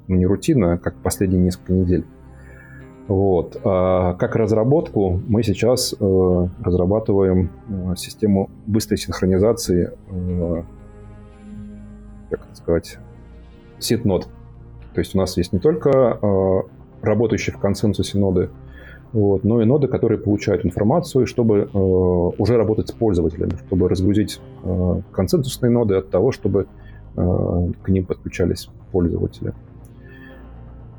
не 0.08 0.26
рутина, 0.26 0.78
как 0.78 0.96
последние 0.96 1.42
несколько 1.42 1.74
недель. 1.74 2.06
Вот. 3.08 3.60
А 3.64 4.16
как 4.16 4.36
разработку 4.36 5.22
мы 5.28 5.44
сейчас 5.44 5.94
э, 5.94 6.48
разрабатываем 6.64 7.52
э, 7.70 7.96
систему 7.96 8.50
быстрой 8.66 8.98
синхронизации, 8.98 9.92
э, 10.10 10.64
как 12.32 12.46
это 12.48 12.56
сказать, 12.56 12.98
сит-нод. 13.78 14.28
То 14.96 15.00
есть 15.00 15.14
у 15.14 15.20
нас 15.20 15.38
есть 15.38 15.54
не 15.54 15.60
только 15.60 16.18
э, 16.20 16.62
работающие 17.04 17.56
в 17.56 17.60
консенсусе 17.60 18.18
ноды, 18.18 18.50
вот, 19.14 19.44
но 19.44 19.62
и 19.62 19.66
ноды, 19.66 19.88
которые 19.88 20.18
получают 20.18 20.66
информацию, 20.66 21.28
чтобы 21.28 21.70
э, 21.72 21.78
уже 21.78 22.58
работать 22.58 22.88
с 22.88 22.92
пользователями, 22.92 23.54
чтобы 23.68 23.88
разгрузить 23.88 24.42
э, 24.64 25.02
консенсусные 25.12 25.70
ноды 25.70 25.96
от 25.96 26.10
того, 26.10 26.32
чтобы 26.32 26.64
э, 26.64 26.85
к 27.16 27.90
ним 27.90 28.06
подключались 28.06 28.70
пользователи. 28.92 29.54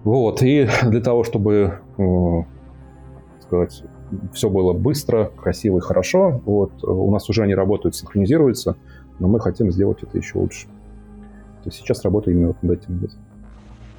Вот, 0.05 0.43
и 0.43 0.69
для 0.85 1.01
того, 1.01 1.25
чтобы 1.25 1.79
э, 1.99 2.43
сказать, 3.41 3.83
все 4.33 4.49
было 4.49 4.73
быстро, 4.73 5.33
красиво 5.37 5.79
и 5.79 5.81
хорошо, 5.81 6.41
вот, 6.45 6.85
у 6.85 7.11
нас 7.11 7.29
уже 7.29 7.43
они 7.43 7.55
работают, 7.55 7.97
синхронизируются, 7.97 8.77
но 9.19 9.29
мы 9.29 9.41
хотим 9.41 9.73
сделать 9.73 10.03
это 10.03 10.17
еще 10.17 10.39
лучше. 10.39 10.67
То 10.67 11.71
есть 11.71 11.79
сейчас 11.79 12.05
работаем 12.05 12.39
именно 12.39 12.49
вот 12.49 12.63
над 12.63 12.83
этим. 12.83 13.11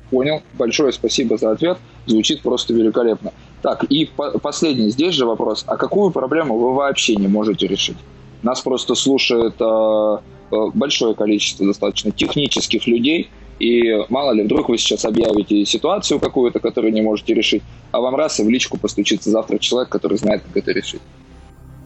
Понял. 0.09 0.41
Большое 0.53 0.93
спасибо 0.93 1.37
за 1.37 1.51
ответ. 1.51 1.77
Звучит 2.05 2.41
просто 2.41 2.73
великолепно. 2.73 3.33
Так, 3.61 3.83
и 3.85 4.05
по- 4.05 4.39
последний 4.39 4.89
здесь 4.89 5.13
же 5.13 5.25
вопрос. 5.25 5.65
А 5.67 5.75
какую 5.75 6.11
проблему 6.11 6.57
вы 6.57 6.73
вообще 6.73 7.17
не 7.17 7.27
можете 7.27 7.67
решить? 7.67 7.97
Нас 8.41 8.61
просто 8.61 8.95
слушает 8.95 9.55
э, 9.59 9.65
э, 9.65 10.17
большое 10.49 11.13
количество 11.15 11.65
достаточно 11.65 12.11
технических 12.11 12.87
людей, 12.87 13.29
и 13.59 14.05
мало 14.09 14.33
ли, 14.33 14.43
вдруг 14.43 14.69
вы 14.69 14.77
сейчас 14.77 15.05
объявите 15.05 15.65
ситуацию 15.65 16.19
какую-то, 16.19 16.59
которую 16.59 16.93
не 16.93 17.01
можете 17.01 17.33
решить, 17.33 17.63
а 17.91 18.01
вам 18.01 18.15
раз 18.15 18.39
и 18.39 18.43
в 18.43 18.49
личку 18.49 18.77
постучится 18.77 19.31
завтра 19.31 19.57
человек, 19.57 19.89
который 19.89 20.17
знает, 20.17 20.43
как 20.43 20.57
это 20.57 20.71
решить. 20.71 21.01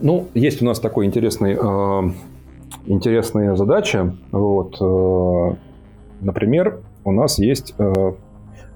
Ну, 0.00 0.28
есть 0.34 0.60
у 0.60 0.64
нас 0.64 0.80
такой 0.80 1.06
интересный, 1.06 1.54
э, 1.54 2.12
интересная 2.86 3.56
задача. 3.56 4.16
Вот, 4.32 4.76
э, 4.80 5.56
например, 6.20 6.80
у 7.04 7.12
нас 7.12 7.38
есть 7.38 7.74
э, 7.78 8.12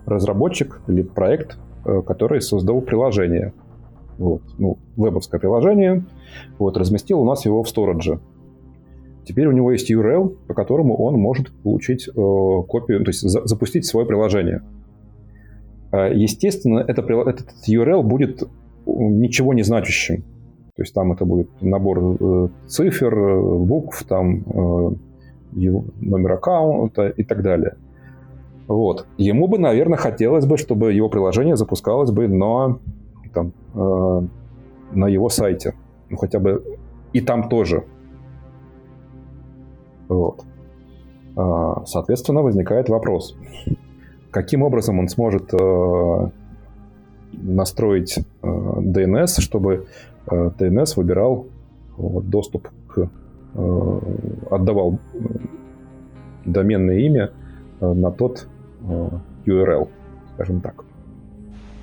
разработчик 0.06 0.80
или 0.88 1.02
проект, 1.02 1.58
э, 1.84 2.02
который 2.06 2.40
создал 2.40 2.80
приложение. 2.80 3.52
Вот, 4.18 4.40
ну, 4.56 4.78
вебовское 4.96 5.38
приложение, 5.38 6.06
вот, 6.58 6.78
разместил 6.78 7.20
у 7.20 7.24
нас 7.26 7.44
его 7.44 7.62
в 7.62 7.68
сторидже. 7.68 8.20
Теперь 9.26 9.48
у 9.48 9.52
него 9.52 9.72
есть 9.72 9.90
URL, 9.90 10.36
по 10.46 10.54
которому 10.54 10.96
он 10.96 11.14
может 11.14 11.50
получить 11.62 12.08
э, 12.08 12.12
копию, 12.12 13.04
то 13.04 13.10
есть 13.10 13.22
за, 13.22 13.44
запустить 13.44 13.84
свое 13.84 14.06
приложение. 14.06 14.62
Э, 15.90 16.12
естественно, 16.14 16.78
это, 16.78 17.02
этот 17.02 17.48
URL 17.68 18.02
будет 18.02 18.44
ничего 18.86 19.52
не 19.52 19.64
значащим. 19.64 20.22
То 20.76 20.82
есть 20.82 20.94
там 20.94 21.12
это 21.12 21.24
будет 21.24 21.50
набор 21.60 22.16
э, 22.20 22.48
цифр, 22.68 23.18
э, 23.18 23.58
букв, 23.58 24.04
там 24.04 24.44
э, 24.46 24.90
номер 25.52 26.32
аккаунта 26.32 27.08
и 27.08 27.24
так 27.24 27.42
далее. 27.42 27.76
Вот. 28.68 29.06
Ему 29.18 29.48
бы, 29.48 29.58
наверное, 29.58 29.98
хотелось 29.98 30.46
бы, 30.46 30.56
чтобы 30.56 30.92
его 30.92 31.08
приложение 31.08 31.56
запускалось 31.56 32.12
бы 32.12 32.28
на, 32.28 32.78
там, 33.34 33.52
э, 33.74 34.26
на 34.92 35.06
его 35.08 35.28
сайте. 35.30 35.74
Ну, 36.10 36.16
хотя 36.16 36.38
бы 36.38 36.62
и 37.12 37.20
там 37.20 37.48
тоже. 37.48 37.84
Вот. 40.08 40.44
Э, 41.36 41.84
соответственно, 41.86 42.42
возникает 42.42 42.88
вопрос. 42.88 43.36
Каким 44.30 44.62
образом 44.62 44.98
он 44.98 45.08
сможет 45.08 45.52
э, 45.54 46.30
настроить 47.32 48.18
э, 48.18 48.22
DNS, 48.42 49.40
чтобы 49.40 49.86
э, 50.26 50.50
DNS 50.58 50.92
выбирал 50.96 51.46
вот, 51.96 52.28
доступ 52.28 52.68
к... 52.88 53.10
Э, 53.54 54.00
отдавал 54.50 54.98
доменное 56.44 56.98
имя 56.98 57.30
э, 57.80 57.92
на 57.92 58.10
тот 58.10 58.46
Э, 58.88 59.08
URL, 59.46 59.88
скажем 60.34 60.60
так. 60.60 60.84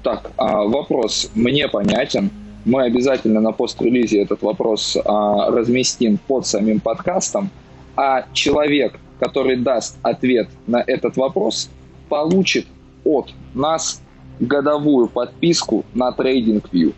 Так, 0.03 0.31
а 0.37 0.63
вопрос 0.63 1.29
мне 1.33 1.67
понятен. 1.67 2.29
Мы 2.65 2.83
обязательно 2.83 3.39
на 3.41 3.51
пост-релизе 3.51 4.21
этот 4.21 4.41
вопрос 4.41 4.97
а, 5.03 5.49
разместим 5.51 6.17
под 6.27 6.45
самим 6.45 6.79
подкастом, 6.79 7.49
а 7.95 8.25
человек, 8.33 8.99
который 9.19 9.57
даст 9.57 9.97
ответ 10.01 10.49
на 10.67 10.83
этот 10.85 11.17
вопрос, 11.17 11.69
получит 12.09 12.67
от 13.03 13.33
нас 13.53 14.01
годовую 14.39 15.07
подписку 15.07 15.85
на 15.93 16.11
TradingView. 16.11 16.93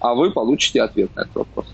А 0.00 0.14
вы 0.14 0.30
получите 0.30 0.82
ответ 0.82 1.14
на 1.16 1.22
этот 1.22 1.34
вопрос. 1.36 1.66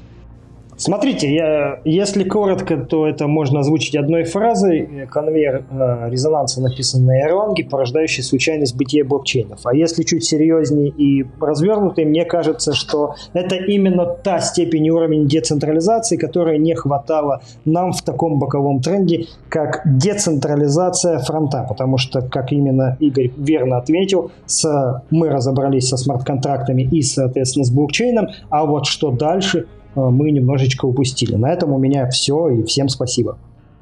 Смотрите, 0.77 1.33
я, 1.33 1.81
если 1.85 2.25
коротко, 2.25 2.79
то 2.79 3.07
это 3.07 3.27
можно 3.27 3.61
озвучить 3.61 3.95
одной 3.95 4.25
фразой. 4.25 5.07
Конвейер 5.11 5.64
э, 5.70 6.09
резонанса 6.11 6.62
написан 6.62 7.05
на 7.05 7.12
Erlang, 7.25 7.55
порождающий 7.68 8.23
случайность 8.23 8.75
бытия 8.77 9.05
блокчейнов. 9.05 9.61
А 9.64 9.75
если 9.75 10.03
чуть 10.03 10.25
серьезнее 10.25 10.89
и 10.89 11.27
развернутый, 11.41 12.07
мне 12.07 12.25
кажется, 12.25 12.73
что 12.73 13.14
это 13.35 13.57
именно 13.57 14.07
та 14.07 14.41
степень 14.41 14.87
и 14.87 14.91
уровень 14.91 15.27
децентрализации, 15.27 16.16
которой 16.16 16.59
не 16.59 16.75
хватало 16.75 17.43
нам 17.66 17.93
в 17.93 18.03
таком 18.03 18.39
боковом 18.39 18.81
тренде, 18.81 19.27
как 19.51 19.83
децентрализация 19.85 21.18
фронта. 21.18 21.66
Потому 21.68 21.99
что, 21.99 22.23
как 22.23 22.51
именно 22.51 22.97
Игорь 22.99 23.31
верно 23.37 23.77
ответил, 23.77 24.31
с, 24.47 25.03
мы 25.11 25.29
разобрались 25.29 25.89
со 25.89 25.99
смарт-контрактами 25.99 26.83
и, 26.83 27.03
соответственно, 27.03 27.64
с 27.64 27.70
блокчейном, 27.70 28.29
а 28.49 28.64
вот 28.64 28.87
что 28.87 29.11
дальше– 29.11 29.66
мы 29.95 30.30
немножечко 30.30 30.86
упустили. 30.86 31.34
На 31.34 31.53
этом 31.53 31.72
у 31.72 31.78
меня 31.78 32.09
все, 32.09 32.49
и 32.49 32.62
всем 32.64 32.88
спасибо. 32.88 33.38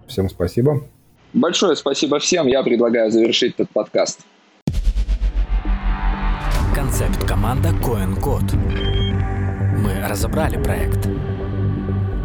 Всем 0.06 0.28
спасибо. 0.28 0.82
Большое 1.32 1.76
спасибо 1.76 2.18
всем. 2.18 2.46
Я 2.46 2.62
предлагаю 2.62 3.10
завершить 3.10 3.54
этот 3.54 3.70
подкаст. 3.70 4.20
концепт 7.00 7.24
команда 7.24 7.70
CoinCode. 7.70 8.56
Мы 9.78 10.08
разобрали 10.08 10.62
проект. 10.62 11.08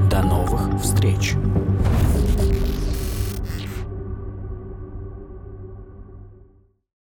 До 0.09 0.21
новых 0.23 0.81
встреч! 0.81 1.35